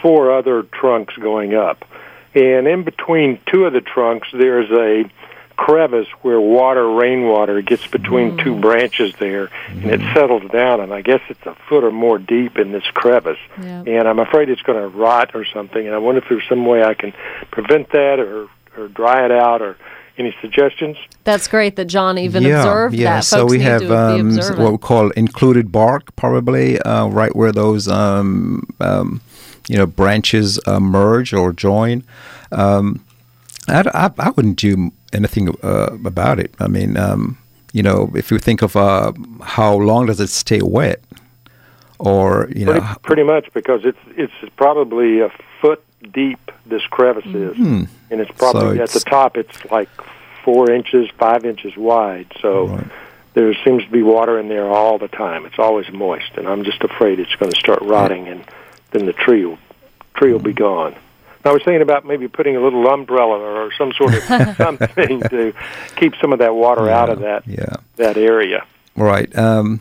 four 0.02 0.36
other 0.36 0.62
trunks 0.62 1.16
going 1.16 1.54
up. 1.54 1.84
And 2.34 2.68
in 2.68 2.84
between 2.84 3.40
two 3.46 3.64
of 3.64 3.72
the 3.72 3.80
trunks, 3.80 4.28
there's 4.32 4.70
a 4.70 5.10
crevice 5.56 6.08
where 6.22 6.40
water, 6.40 6.88
rainwater, 6.88 7.60
gets 7.60 7.86
between 7.86 8.38
two 8.38 8.58
branches 8.58 9.12
there, 9.18 9.50
and 9.68 9.90
it 9.90 10.00
settles 10.14 10.50
down. 10.50 10.80
And 10.80 10.92
I 10.92 11.02
guess 11.02 11.20
it's 11.28 11.44
a 11.44 11.56
foot 11.68 11.84
or 11.84 11.90
more 11.90 12.18
deep 12.18 12.56
in 12.56 12.72
this 12.72 12.84
crevice. 12.94 13.38
Yeah. 13.60 13.82
And 13.86 14.08
I'm 14.08 14.18
afraid 14.18 14.48
it's 14.48 14.62
going 14.62 14.80
to 14.80 14.88
rot 14.88 15.34
or 15.34 15.44
something. 15.44 15.84
And 15.84 15.94
I 15.94 15.98
wonder 15.98 16.22
if 16.22 16.28
there's 16.28 16.48
some 16.48 16.64
way 16.64 16.82
I 16.82 16.94
can 16.94 17.12
prevent 17.50 17.90
that 17.90 18.20
or 18.20 18.48
or 18.76 18.88
dry 18.88 19.24
it 19.24 19.32
out 19.32 19.60
or 19.60 19.76
any 20.18 20.34
suggestions? 20.40 20.96
That's 21.24 21.48
great 21.48 21.76
that 21.76 21.86
John 21.86 22.18
even 22.18 22.42
yeah, 22.42 22.60
observed 22.60 22.94
yeah. 22.94 23.16
that. 23.16 23.24
So 23.24 23.38
Folks 23.38 23.50
we 23.50 23.58
need 23.58 23.64
have 23.64 23.80
to 23.82 23.96
um, 23.96 24.38
s- 24.38 24.50
what 24.56 24.72
we 24.72 24.78
call 24.78 25.10
included 25.10 25.70
bark, 25.72 26.14
probably 26.16 26.78
uh, 26.80 27.06
right 27.08 27.34
where 27.34 27.52
those 27.52 27.88
um, 27.88 28.66
um, 28.80 29.20
you 29.68 29.76
know 29.76 29.86
branches 29.86 30.60
uh, 30.66 30.80
merge 30.80 31.32
or 31.32 31.52
join. 31.52 32.04
Um, 32.52 33.04
I, 33.68 33.84
I, 33.94 34.10
I 34.18 34.30
wouldn't 34.30 34.56
do 34.56 34.92
anything 35.12 35.54
uh, 35.62 35.96
about 36.04 36.40
it. 36.40 36.54
I 36.58 36.66
mean, 36.68 36.96
um, 36.96 37.38
you 37.72 37.82
know, 37.82 38.10
if 38.14 38.30
you 38.30 38.38
think 38.38 38.62
of 38.62 38.76
uh, 38.76 39.12
how 39.42 39.74
long 39.74 40.06
does 40.06 40.20
it 40.20 40.28
stay 40.28 40.60
wet, 40.62 41.00
or 41.98 42.48
you 42.54 42.64
know, 42.64 42.72
Pretty, 42.72 42.98
pretty 43.02 43.22
much 43.22 43.52
because 43.52 43.84
it's 43.84 43.98
it's 44.16 44.32
probably 44.56 45.20
a 45.20 45.30
foot 45.60 45.82
deep. 46.12 46.38
This 46.66 46.82
crevice 46.90 47.26
is, 47.26 47.56
and 47.58 47.88
it's 48.10 48.30
probably 48.32 48.70
Hmm. 48.72 48.76
So 48.78 48.82
at 48.82 48.90
the 48.90 49.00
top. 49.00 49.36
It's 49.36 49.64
like 49.70 49.88
four 50.44 50.70
inches, 50.70 51.08
five 51.18 51.44
inches 51.44 51.76
wide. 51.76 52.26
So 52.40 52.66
Right. 52.68 52.84
there 53.34 53.52
seems 53.64 53.84
to 53.84 53.90
be 53.90 54.02
water 54.02 54.38
in 54.38 54.48
there 54.48 54.68
all 54.68 54.98
the 54.98 55.08
time. 55.08 55.44
It's 55.46 55.58
always 55.58 55.90
moist, 55.92 56.32
and 56.36 56.48
I'm 56.48 56.64
just 56.64 56.82
afraid 56.82 57.18
it's 57.20 57.34
going 57.36 57.52
to 57.52 57.58
start 57.58 57.80
rotting, 57.82 58.28
and 58.28 58.44
then 58.92 59.06
the 59.06 59.12
tree 59.12 59.44
will 59.44 59.58
tree 60.14 60.32
will 60.32 60.40
be 60.40 60.52
gone. 60.52 60.94
I 61.44 61.52
was 61.52 61.62
thinking 61.62 61.80
about 61.80 62.04
maybe 62.04 62.28
putting 62.28 62.54
a 62.56 62.60
little 62.60 62.86
umbrella 62.88 63.38
or 63.38 63.72
some 63.72 63.92
sort 63.94 64.12
of 64.14 64.22
something 64.56 65.20
to 65.30 65.54
keep 65.96 66.14
some 66.20 66.32
of 66.34 66.38
that 66.40 66.54
water 66.54 66.90
out 66.90 67.08
of 67.08 67.20
that 67.20 67.46
yeah. 67.46 67.76
that 67.96 68.16
area. 68.18 68.64
Right. 68.96 69.34
Um, 69.36 69.80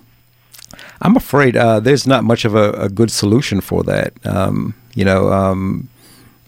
I'm 1.01 1.15
afraid 1.17 1.57
uh, 1.57 1.79
there's 1.81 2.05
not 2.07 2.23
much 2.23 2.45
of 2.45 2.55
a, 2.55 2.71
a 2.73 2.89
good 2.89 3.11
solution 3.11 3.59
for 3.59 3.83
that. 3.83 4.13
Um, 4.25 4.73
you 4.95 5.03
know, 5.03 5.31
um, 5.33 5.89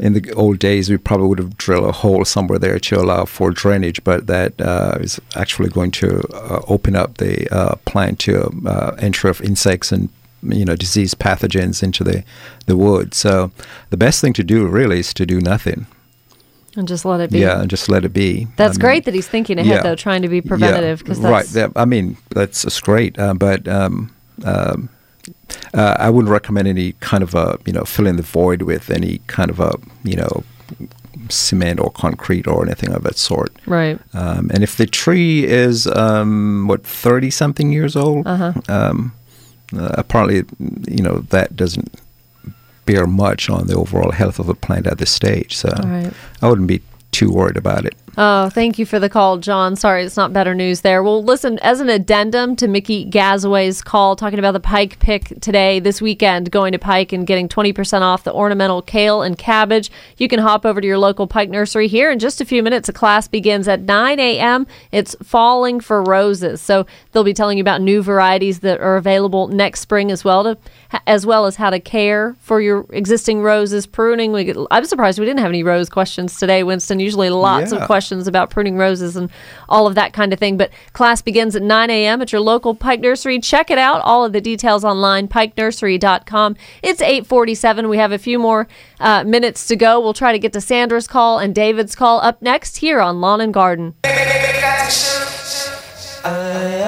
in 0.02 0.14
the 0.14 0.34
old 0.34 0.58
days, 0.58 0.90
we 0.90 0.98
probably 0.98 1.28
would 1.28 1.38
have 1.38 1.56
drilled 1.58 1.86
a 1.86 1.92
hole 1.92 2.26
somewhere 2.26 2.58
there 2.58 2.80
to 2.80 3.00
allow 3.00 3.26
for 3.26 3.52
drainage, 3.52 4.04
but 4.04 4.26
that 4.26 4.60
uh, 4.60 4.98
is 5.00 5.22
actually 5.36 5.70
going 5.70 5.92
to 5.92 6.28
uh, 6.34 6.62
open 6.68 6.96
up 6.96 7.18
the 7.18 7.48
uh, 7.56 7.76
plant 7.86 8.18
to 8.22 8.52
uh, 8.66 8.96
entry 8.98 9.30
of 9.30 9.42
insects 9.42 9.92
and 9.92 10.10
you 10.42 10.66
know 10.66 10.76
disease 10.76 11.14
pathogens 11.14 11.84
into 11.84 12.04
the 12.04 12.24
the 12.66 12.76
wood. 12.76 13.14
So 13.14 13.52
the 13.92 13.98
best 13.98 14.22
thing 14.22 14.34
to 14.34 14.44
do 14.44 14.68
really 14.68 15.00
is 15.00 15.14
to 15.14 15.26
do 15.26 15.40
nothing. 15.40 15.86
and 16.76 16.88
just 16.88 17.06
let 17.06 17.20
it 17.20 17.30
be. 17.32 17.40
Yeah, 17.40 17.62
and 17.62 17.70
just 17.70 17.88
let 17.88 18.04
it 18.04 18.14
be. 18.14 18.48
That's 18.58 18.78
I 18.78 18.78
mean, 18.78 18.80
great 18.80 19.06
that 19.06 19.14
he's 19.14 19.28
thinking 19.28 19.60
ahead, 19.60 19.76
yeah. 19.76 19.84
though, 19.84 19.96
trying 19.96 20.24
to 20.24 20.30
be 20.30 20.42
preventative. 20.42 21.00
Because 21.00 21.20
right. 21.20 21.46
that's 21.46 21.54
That, 21.54 21.72
I 21.76 21.86
mean, 21.86 22.18
that's, 22.30 22.64
that's 22.64 22.80
great, 22.80 23.20
uh, 23.20 23.34
but 23.34 23.68
um, 23.68 24.14
um, 24.46 24.90
uh, 25.74 25.96
I 26.00 26.10
wouldn't 26.10 26.32
recommend 26.32 26.68
any 26.68 26.94
kind 27.00 27.24
of 27.24 27.34
a 27.36 27.58
you 27.66 27.74
know 27.74 27.84
filling 27.86 28.16
the 28.18 28.24
void 28.24 28.62
with 28.64 28.90
any 28.90 29.20
kind 29.28 29.50
of 29.52 29.60
a 29.60 29.74
you 30.04 30.16
know 30.16 30.44
cement 31.30 31.80
or 31.80 31.92
concrete 31.92 32.48
or 32.48 32.66
anything 32.66 32.92
of 32.94 33.04
that 33.04 33.18
sort. 33.18 33.52
right. 33.66 34.00
Um, 34.14 34.50
and 34.54 34.64
if 34.64 34.78
the 34.78 34.86
tree 34.86 35.46
is 35.46 35.88
um, 35.88 36.68
what 36.68 36.84
thirty 36.86 37.30
something 37.30 37.72
years 37.72 37.96
old, 37.96 38.26
Uh-huh. 38.28 38.54
um, 38.70 39.14
uh, 39.76 39.92
apparently 39.98 40.44
you 40.88 41.04
know 41.04 41.20
that 41.30 41.56
doesn't 41.56 41.94
bear 42.86 43.06
much 43.08 43.50
on 43.50 43.68
the 43.68 43.76
overall 43.76 44.12
health 44.12 44.40
of 44.40 44.48
the 44.48 44.56
plant 44.56 44.88
at 44.88 44.98
this 44.98 45.12
stage. 45.12 45.56
So 45.56 45.70
right. 45.84 46.12
I 46.42 46.50
wouldn't 46.50 46.68
be 46.68 46.82
too 47.12 47.30
worried 47.32 47.58
about 47.58 47.86
it. 47.86 47.94
Oh, 48.18 48.50
thank 48.50 48.78
you 48.78 48.86
for 48.86 49.00
the 49.00 49.08
call, 49.08 49.38
John. 49.38 49.78
Sorry, 49.78 50.04
it's 50.04 50.18
not 50.18 50.34
better 50.34 50.54
news 50.54 50.82
there. 50.82 51.02
Well, 51.02 51.24
listen, 51.24 51.58
as 51.60 51.80
an 51.80 51.88
addendum 51.88 52.58
to 52.58 52.68
Mickey 52.68 53.06
Gazaway's 53.10 53.82
call, 53.82 54.18
talking 54.18 54.38
about 54.38 54.52
the 54.52 54.60
Pike 54.60 55.00
pick 55.00 55.40
today, 55.40 55.80
this 55.80 56.02
weekend, 56.02 56.52
going 56.52 56.74
to 56.74 56.78
Pike 56.78 57.14
and 57.14 57.26
getting 57.26 57.48
20% 57.48 58.02
off 58.02 58.26
the 58.26 58.34
ornamental 58.34 58.82
kale 58.82 59.22
and 59.22 59.38
cabbage, 59.38 59.90
you 60.18 60.28
can 60.28 60.40
hop 60.40 60.66
over 60.66 60.82
to 60.82 60.88
your 60.88 60.98
local 60.98 61.26
Pike 61.26 61.50
nursery 61.50 61.88
here 61.88 62.12
in 62.12 62.20
just 62.20 62.42
a 62.42 62.46
few 62.46 62.62
minutes. 62.62 62.90
A 62.90 62.94
class 62.94 63.30
begins 63.30 63.66
at 63.70 63.80
9 63.80 64.20
a.m. 64.20 64.68
It's 64.92 65.16
Falling 65.24 65.80
for 65.80 66.04
Roses. 66.04 66.60
So 66.62 66.86
they'll 67.14 67.24
be 67.24 67.34
telling 67.34 67.58
you 67.58 67.62
about 67.62 67.80
new 67.80 68.04
varieties 68.04 68.60
that 68.60 68.82
are 68.82 68.98
available 68.98 69.48
next 69.48 69.80
spring 69.80 70.12
as 70.12 70.26
well, 70.26 70.44
to, 70.44 70.58
as 71.08 71.26
well 71.26 71.46
as 71.46 71.56
how 71.56 71.70
to 71.70 71.80
care 71.80 72.36
for 72.42 72.60
your 72.60 72.86
existing 72.90 73.42
roses, 73.42 73.88
pruning. 73.88 74.34
We, 74.34 74.54
I'm 74.70 74.84
surprised 74.84 75.18
we 75.18 75.26
didn't 75.26 75.40
have 75.40 75.50
any 75.50 75.64
rose 75.64 75.88
questions 75.88 76.38
today, 76.38 76.62
Winston. 76.64 77.00
Usually 77.00 77.30
lots 77.30 77.72
Yeah. 77.72 77.78
of 77.80 77.86
questions 77.86 78.01
about 78.10 78.50
pruning 78.50 78.78
roses 78.78 79.16
and 79.16 79.30
all 79.70 79.88
of 79.88 79.96
that 79.96 80.14
kind 80.14 80.34
of 80.34 80.40
thing. 80.40 80.58
But 80.58 80.72
class 80.94 81.22
begins 81.22 81.56
at 81.56 81.62
9 81.62 81.90
a.m. 81.90 82.22
at 82.22 82.32
your 82.32 82.42
local 82.42 82.76
Pike 82.76 83.00
Nursery. 83.02 83.40
Check 83.40 83.70
it 83.70 83.78
out. 83.78 84.02
All 84.02 84.26
of 84.26 84.34
the 84.34 84.42
details 84.42 84.84
online, 84.84 85.28
pikenursery.com. 85.28 86.56
It's 86.82 87.02
847. 87.02 87.90
We 87.90 87.98
have 87.98 88.12
a 88.12 88.18
few 88.18 88.40
more 88.40 88.68
uh, 89.00 89.24
minutes 89.24 89.68
to 89.68 89.76
go. 89.76 90.00
We'll 90.00 90.14
try 90.14 90.32
to 90.32 90.40
get 90.40 90.54
to 90.54 90.62
Sandra's 90.62 91.08
call 91.08 91.40
and 91.40 91.54
David's 91.54 91.96
call 91.96 92.22
up 92.22 92.42
next 92.42 92.78
here 92.78 93.00
on 93.00 93.22
Lawn 93.22 93.42
and 93.42 93.54
Garden. 93.54 93.96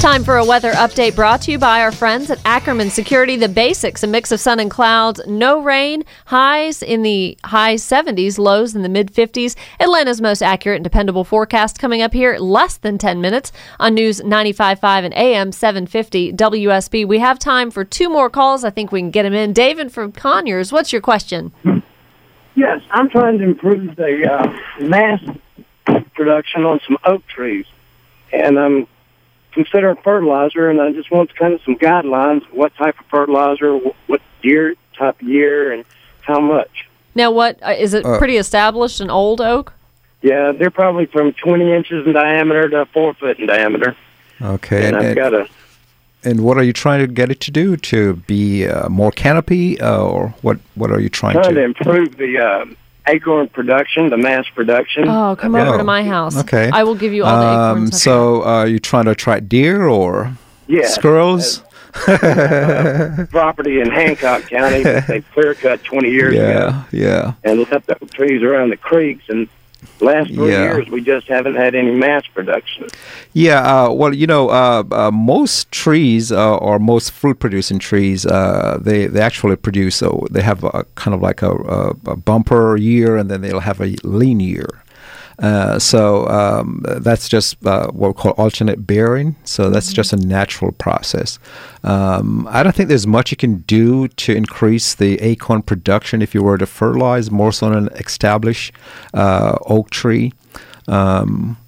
Time 0.00 0.24
for 0.24 0.36
a 0.36 0.44
weather 0.44 0.72
update 0.72 1.16
brought 1.16 1.40
to 1.42 1.50
you 1.50 1.58
by 1.58 1.80
our 1.80 1.90
friends 1.90 2.30
at 2.30 2.38
Ackerman 2.44 2.90
Security. 2.90 3.36
The 3.36 3.48
basics 3.48 4.02
a 4.02 4.06
mix 4.06 4.30
of 4.30 4.38
sun 4.38 4.60
and 4.60 4.70
clouds, 4.70 5.22
no 5.26 5.58
rain, 5.62 6.04
highs 6.26 6.82
in 6.82 7.02
the 7.02 7.38
high 7.44 7.76
70s, 7.76 8.38
lows 8.38 8.76
in 8.76 8.82
the 8.82 8.90
mid 8.90 9.10
50s. 9.10 9.56
Atlanta's 9.80 10.20
most 10.20 10.42
accurate 10.42 10.76
and 10.76 10.84
dependable 10.84 11.24
forecast 11.24 11.78
coming 11.78 12.02
up 12.02 12.12
here 12.12 12.36
less 12.36 12.76
than 12.76 12.98
10 12.98 13.22
minutes 13.22 13.52
on 13.80 13.94
News 13.94 14.20
95.5 14.20 15.04
and 15.06 15.14
AM 15.14 15.50
750 15.50 16.34
WSB. 16.34 17.08
We 17.08 17.18
have 17.18 17.38
time 17.38 17.70
for 17.70 17.82
two 17.82 18.10
more 18.10 18.28
calls. 18.28 18.64
I 18.64 18.70
think 18.70 18.92
we 18.92 19.00
can 19.00 19.10
get 19.10 19.22
them 19.22 19.34
in. 19.34 19.54
David 19.54 19.90
from 19.90 20.12
Conyers, 20.12 20.72
what's 20.72 20.92
your 20.92 21.02
question? 21.02 21.52
Yes, 22.54 22.82
I'm 22.90 23.08
trying 23.08 23.38
to 23.38 23.44
improve 23.44 23.96
the 23.96 24.30
uh, 24.30 24.84
mass 24.84 25.22
production 26.14 26.64
on 26.64 26.80
some 26.86 26.98
oak 27.06 27.26
trees, 27.28 27.64
and 28.30 28.58
I'm 28.58 28.86
considering 29.56 29.96
fertilizer, 30.04 30.70
and 30.70 30.80
I 30.80 30.92
just 30.92 31.10
want 31.10 31.34
kind 31.34 31.52
of 31.54 31.60
some 31.62 31.76
guidelines: 31.76 32.42
what 32.52 32.72
type 32.76 32.96
of 33.00 33.06
fertilizer, 33.06 33.76
what 34.06 34.20
year, 34.42 34.74
type 34.96 35.20
of 35.20 35.26
year, 35.28 35.72
and 35.72 35.84
how 36.22 36.38
much. 36.38 36.86
Now, 37.16 37.32
what 37.32 37.58
uh, 37.66 37.70
is 37.70 37.92
it 37.94 38.04
Uh, 38.06 38.18
pretty 38.18 38.36
established, 38.36 39.00
an 39.00 39.10
old 39.10 39.40
oak? 39.40 39.72
Yeah, 40.22 40.52
they're 40.52 40.70
probably 40.70 41.06
from 41.06 41.32
20 41.32 41.72
inches 41.72 42.06
in 42.06 42.12
diameter 42.12 42.68
to 42.68 42.86
four 42.86 43.14
foot 43.14 43.38
in 43.38 43.46
diameter, 43.46 43.96
Okay. 44.40 44.86
and 44.86 44.96
And, 44.96 45.06
I've 45.06 45.16
got 45.16 45.34
a 45.34 45.48
and 46.24 46.40
what 46.40 46.56
are 46.58 46.62
you 46.64 46.72
trying 46.72 47.00
to 47.00 47.06
get 47.06 47.30
it 47.30 47.38
to 47.40 47.50
do? 47.50 47.76
To 47.76 48.14
be 48.26 48.66
uh, 48.66 48.88
more 48.88 49.12
canopy, 49.12 49.80
uh, 49.80 49.98
or 50.02 50.34
what? 50.42 50.58
What 50.74 50.90
are 50.90 51.00
you 51.00 51.08
trying 51.08 51.34
trying 51.34 51.54
to 51.54 51.60
to? 51.60 51.64
improve 51.64 52.16
the 52.16 52.38
uh, 52.38 52.64
acorn 53.08 53.48
production, 53.48 54.10
the 54.10 54.16
mass 54.16 54.46
production. 54.54 55.08
Oh, 55.08 55.36
come 55.36 55.54
over 55.54 55.78
to 55.78 55.84
my 55.84 56.02
house. 56.04 56.36
Okay. 56.38 56.70
I 56.72 56.82
will 56.84 56.94
give 56.94 57.12
you 57.12 57.24
all 57.24 57.40
the 57.40 57.46
Um, 57.46 57.76
acorns. 57.78 58.02
so, 58.02 58.44
uh, 58.46 58.64
you 58.64 58.78
trying 58.78 59.04
to 59.06 59.12
attract 59.12 59.48
deer 59.48 59.86
or 59.86 60.32
Yeah. 60.66 60.86
squirrels? 60.86 61.62
property 63.30 63.80
in 63.80 63.90
Hancock 63.90 64.42
County 64.48 64.82
that 64.82 65.06
they 65.06 65.20
clear 65.34 65.54
cut 65.54 65.82
20 65.84 66.10
years 66.10 66.34
ago. 66.34 66.82
yeah, 66.92 66.98
yeah. 67.08 67.32
and 67.44 67.60
left 67.70 67.88
oak 67.90 68.10
trees 68.12 68.42
around 68.42 68.70
the 68.70 68.76
creeks. 68.76 69.24
And 69.28 69.48
last 70.00 70.28
three 70.34 70.50
Yeah. 70.52 70.64
years, 70.64 70.88
we 70.88 71.00
just 71.00 71.26
haven't 71.28 71.54
had 71.56 71.74
any 71.74 71.90
mass 71.90 72.22
production. 72.34 72.86
Yeah, 73.32 73.60
uh, 73.60 73.90
well, 73.92 74.14
you 74.14 74.26
know, 74.26 74.48
uh, 74.50 74.82
uh, 74.90 75.10
most 75.10 75.70
trees 75.72 76.30
uh, 76.32 76.56
or 76.56 76.78
most 76.78 77.10
fruit-producing 77.12 77.78
trees, 77.78 78.26
uh, 78.26 78.78
they 78.80 79.06
they 79.06 79.20
actually 79.20 79.56
produce. 79.56 79.96
So 79.96 80.26
they 80.30 80.42
have 80.42 80.64
a 80.64 80.84
kind 80.94 81.14
of 81.14 81.22
like 81.22 81.42
a, 81.42 81.50
a, 81.50 81.88
a 82.06 82.16
bumper 82.16 82.76
year, 82.76 83.16
and 83.16 83.30
then 83.30 83.40
they'll 83.40 83.60
have 83.60 83.80
a 83.80 83.96
lean 84.04 84.40
year. 84.40 84.68
Uh, 85.38 85.78
so 85.78 86.26
um, 86.28 86.82
that's 86.98 87.28
just 87.28 87.64
uh, 87.66 87.88
what 87.90 88.08
we 88.08 88.14
call 88.14 88.32
alternate 88.32 88.86
bearing. 88.86 89.36
So 89.44 89.68
that's 89.70 89.92
just 89.92 90.12
a 90.12 90.16
natural 90.16 90.72
process. 90.72 91.38
Um, 91.84 92.48
I 92.50 92.62
don't 92.62 92.74
think 92.74 92.88
there's 92.88 93.06
much 93.06 93.30
you 93.30 93.36
can 93.36 93.58
do 93.60 94.08
to 94.08 94.34
increase 94.34 94.94
the 94.94 95.20
acorn 95.20 95.62
production 95.62 96.22
if 96.22 96.34
you 96.34 96.42
were 96.42 96.58
to 96.58 96.66
fertilize 96.66 97.30
more 97.30 97.52
so 97.52 97.66
on 97.66 97.74
an 97.74 97.88
established 97.94 98.72
uh, 99.12 99.58
oak 99.66 99.90
tree. 99.90 100.32
Um, 100.88 101.58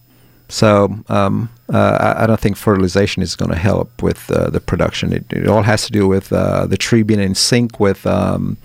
so 0.48 0.98
um, 1.08 1.50
uh, 1.70 2.14
I, 2.16 2.26
don't 2.26 2.40
think 2.40 2.56
fertilization 2.56 3.22
is 3.22 3.36
going 3.36 3.50
to 3.50 3.58
help 3.58 4.02
with 4.02 4.30
uh, 4.30 4.48
the 4.48 4.60
production. 4.60 5.12
It, 5.12 5.26
it 5.30 5.46
all 5.46 5.62
has 5.62 5.84
to 5.86 5.92
do 5.92 6.08
with 6.08 6.32
uh, 6.32 6.66
the 6.66 6.78
tree 6.78 7.02
being 7.02 7.20
in 7.20 7.34
sync 7.34 7.78
with, 7.78 8.06
um, 8.06 8.56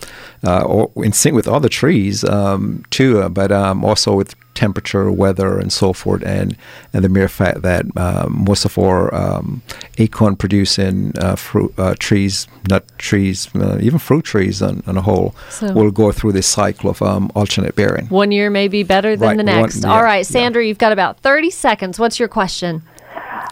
uh, 0.47 0.63
or 0.63 0.91
in 1.03 1.11
sync 1.11 1.35
with 1.35 1.45
other 1.45 1.67
trees 1.67 2.23
um, 2.23 2.85
too, 2.89 3.27
but 3.29 3.51
um, 3.51 3.83
also 3.83 4.15
with 4.15 4.33
temperature, 4.55 5.11
weather, 5.11 5.57
and 5.57 5.71
so 5.71 5.93
forth, 5.93 6.23
and 6.23 6.55
and 6.93 7.03
the 7.03 7.09
mere 7.09 7.27
fact 7.27 7.61
that 7.63 7.85
um, 7.97 8.43
most 8.47 8.65
of 8.65 8.77
our 8.77 9.13
um, 9.13 9.61
acorn 9.97 10.35
producing 10.35 11.13
uh, 11.17 11.35
fruit 11.35 11.73
uh, 11.77 11.95
trees, 11.99 12.47
nut 12.69 12.85
trees, 12.97 13.49
uh, 13.55 13.77
even 13.81 13.99
fruit 13.99 14.25
trees 14.25 14.61
on, 14.61 14.83
on 14.87 14.97
a 14.97 15.01
whole, 15.01 15.35
So- 15.49 15.73
will 15.73 15.91
go 15.91 16.11
through 16.11 16.33
this 16.33 16.47
cycle 16.47 16.89
of 16.89 17.01
um, 17.01 17.31
alternate 17.35 17.75
bearing. 17.75 18.07
One 18.07 18.31
year 18.31 18.49
may 18.49 18.67
be 18.67 18.83
better 18.83 19.15
than 19.15 19.27
Right, 19.27 19.37
the 19.37 19.43
one- 19.51 19.61
next. 19.61 19.83
yeah, 19.83 19.91
All 19.93 20.03
right, 20.03 20.17
yeah. 20.19 20.23
Sandra, 20.23 20.65
you've 20.65 20.77
got 20.77 20.91
about 20.91 21.19
30 21.19 21.49
seconds. 21.49 21.99
What's 21.99 22.19
your 22.19 22.27
question? 22.29 22.83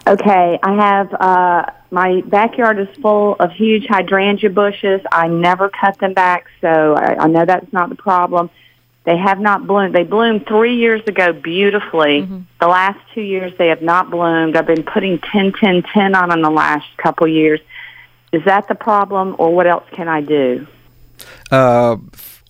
Okay, 0.06 0.58
I 0.62 0.74
have 0.74 1.14
uh, 1.14 1.62
my 1.90 2.22
backyard 2.26 2.78
is 2.80 2.88
full 3.00 3.36
of 3.38 3.52
huge 3.52 3.86
hydrangea 3.86 4.50
bushes. 4.50 5.00
I 5.12 5.28
never 5.28 5.68
cut 5.68 5.98
them 5.98 6.12
back, 6.14 6.46
so 6.60 6.94
I, 6.96 7.24
I 7.24 7.26
know 7.28 7.44
that's 7.44 7.72
not 7.72 7.88
the 7.88 7.94
problem. 7.94 8.50
They 9.04 9.16
have 9.16 9.40
not 9.40 9.66
bloomed. 9.66 9.94
They 9.94 10.04
bloomed 10.04 10.46
three 10.46 10.76
years 10.76 11.02
ago 11.06 11.32
beautifully. 11.32 12.20
The 12.60 12.68
last 12.68 12.98
two 13.14 13.20
years 13.20 13.52
they 13.58 13.68
have 13.68 13.82
not 13.82 14.10
bloomed. 14.10 14.56
I've 14.56 14.66
been 14.66 14.84
putting 14.84 15.18
10, 15.18 15.52
10, 15.52 15.82
10 15.82 16.14
on 16.14 16.28
them 16.28 16.42
the 16.42 16.50
last 16.50 16.86
couple 16.98 17.26
years. 17.26 17.60
Is 18.32 18.44
that 18.44 18.68
the 18.68 18.74
problem, 18.74 19.34
or 19.38 19.54
what 19.54 19.66
else 19.66 19.84
can 19.90 20.08
I 20.08 20.20
do? 20.20 20.66
Uh, 21.50 21.96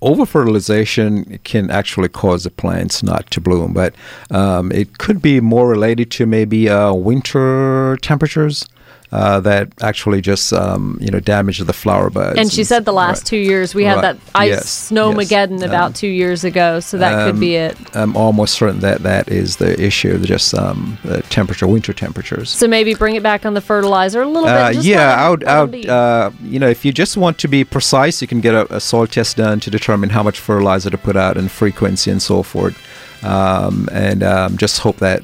over 0.02 0.26
fertilization 0.26 1.38
can 1.44 1.70
actually 1.70 2.08
cause 2.08 2.44
the 2.44 2.50
plants 2.50 3.02
not 3.02 3.30
to 3.30 3.40
bloom, 3.40 3.72
but 3.72 3.94
um, 4.30 4.70
it 4.72 4.98
could 4.98 5.22
be 5.22 5.40
more 5.40 5.68
related 5.68 6.10
to 6.12 6.26
maybe 6.26 6.68
uh, 6.68 6.92
winter 6.92 7.96
temperatures. 8.02 8.68
Uh, 9.12 9.40
that 9.40 9.68
actually 9.83 10.22
just 10.22 10.55
um, 10.55 10.96
you 10.98 11.11
know 11.11 11.20
damage 11.20 11.59
the 11.59 11.72
flower 11.75 12.09
buds. 12.09 12.38
And 12.38 12.51
she 12.51 12.64
said 12.64 12.87
the 12.87 12.94
last 12.94 13.18
right. 13.20 13.27
two 13.27 13.37
years 13.37 13.75
we 13.75 13.85
had 13.85 14.01
that 14.03 14.16
ice 14.35 14.48
Yes, 14.48 14.90
snowmageddon 14.90 15.61
yes. 15.61 15.68
about 15.68 15.88
Um, 15.88 15.92
two 15.92 16.09
years 16.09 16.44
ago, 16.44 16.81
so 16.81 16.96
that 16.96 17.27
could 17.27 17.38
be 17.38 17.57
it. 17.57 17.77
I'm 17.94 18.16
almost 18.16 18.55
certain 18.55 18.81
that 18.81 19.03
that 19.03 19.29
is 19.29 19.57
the 19.57 19.79
issue. 19.79 20.18
Just 20.25 20.55
um, 20.55 20.96
the 21.05 21.20
temperature, 21.29 21.66
winter 21.66 21.92
temperatures. 21.92 22.48
So 22.48 22.66
maybe 22.66 22.94
bring 22.94 23.14
it 23.14 23.22
back 23.22 23.44
on 23.44 23.53
the 23.53 23.61
fertilizer 23.61 24.22
a 24.22 24.27
little 24.27 24.48
Uh, 24.48 24.68
bit. 24.68 24.75
Just 24.77 24.87
yeah, 24.87 25.14
I 25.14 25.29
would. 25.29 25.44
I 25.44 25.62
would 25.62 25.87
uh, 25.87 26.31
you 26.42 26.59
know, 26.59 26.68
if 26.68 26.83
you 26.83 26.90
just 26.90 27.18
want 27.18 27.37
to 27.38 27.48
be 27.48 27.64
precise, 27.64 28.22
you 28.22 28.29
can 28.29 28.40
get 28.40 28.55
a, 28.55 28.77
a 28.77 28.81
soil 28.81 29.07
test 29.07 29.37
done 29.37 29.61
to 29.61 29.70
determine 29.70 30.09
how 30.09 30.22
much 30.22 30.40
fertilizer 30.40 30.88
to 30.88 30.96
put 30.98 31.16
out 31.16 31.37
and 31.37 31.51
frequency 31.51 32.11
and 32.11 32.22
so 32.22 32.42
forth, 32.42 32.77
um, 33.25 33.90
and 33.92 34.22
um, 34.22 34.57
just 34.57 34.79
hope 34.81 34.96
that 34.98 35.20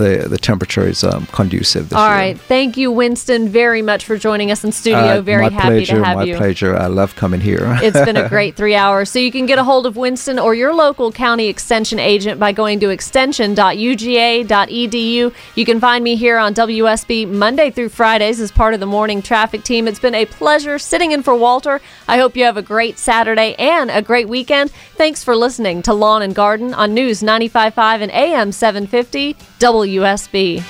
the 0.00 0.28
the 0.28 0.38
temperature 0.38 0.86
is 0.86 1.04
um, 1.04 1.26
conducive. 1.26 1.90
This 1.90 1.98
All 1.98 2.08
year. 2.08 2.16
right. 2.16 2.40
Thank 2.40 2.76
you, 2.76 2.90
Winston, 2.90 3.48
very 3.48 3.82
much 3.82 4.04
for 4.04 4.16
joining 4.16 4.50
us 4.50 4.64
in 4.64 4.72
studio. 4.72 5.18
Uh, 5.18 5.22
very 5.22 5.50
happy 5.50 5.68
pleasure, 5.68 5.96
to 5.96 6.04
have 6.04 6.16
my 6.16 6.24
you. 6.24 6.32
My 6.34 6.38
pleasure. 6.38 6.76
I 6.76 6.86
love 6.86 7.14
coming 7.16 7.40
here. 7.40 7.78
It's 7.90 8.04
been 8.04 8.16
a 8.16 8.28
great 8.36 8.56
three 8.56 8.74
hours. 8.74 9.10
So 9.10 9.18
you 9.18 9.32
can 9.32 9.46
get 9.46 9.58
a 9.58 9.64
hold 9.64 9.86
of 9.86 9.96
Winston 9.96 10.38
or 10.38 10.54
your 10.54 10.74
local 10.74 11.10
county 11.10 11.48
extension 11.48 11.98
agent 11.98 12.38
by 12.38 12.52
going 12.52 12.78
to 12.80 12.90
extension.uga.edu. 12.90 15.34
You 15.54 15.64
can 15.64 15.80
find 15.80 16.04
me 16.04 16.16
here 16.16 16.38
on 16.38 16.54
WSB 16.54 17.28
Monday 17.28 17.70
through 17.70 17.88
Fridays 17.88 18.40
as 18.40 18.52
part 18.52 18.74
of 18.74 18.80
the 18.80 18.86
morning 18.86 19.22
traffic 19.22 19.64
team. 19.64 19.88
It's 19.88 19.98
been 19.98 20.14
a 20.14 20.26
pleasure 20.26 20.78
sitting 20.78 21.12
in 21.12 21.22
for 21.22 21.34
Walter. 21.34 21.80
I 22.06 22.18
hope 22.18 22.36
you 22.36 22.44
have 22.44 22.56
a 22.56 22.62
great 22.62 22.98
Saturday 22.98 23.54
and 23.58 23.90
a 23.90 24.02
great 24.02 24.28
weekend. 24.28 24.70
Thanks 24.96 25.24
for 25.24 25.34
listening 25.34 25.82
to 25.82 25.92
Lawn 25.92 26.22
and 26.22 26.34
Garden 26.34 26.74
on 26.74 26.94
News 26.94 27.22
95.5 27.22 28.02
and 28.02 28.12
AM 28.12 28.52
750 28.52 29.36
WSB. 29.60 30.62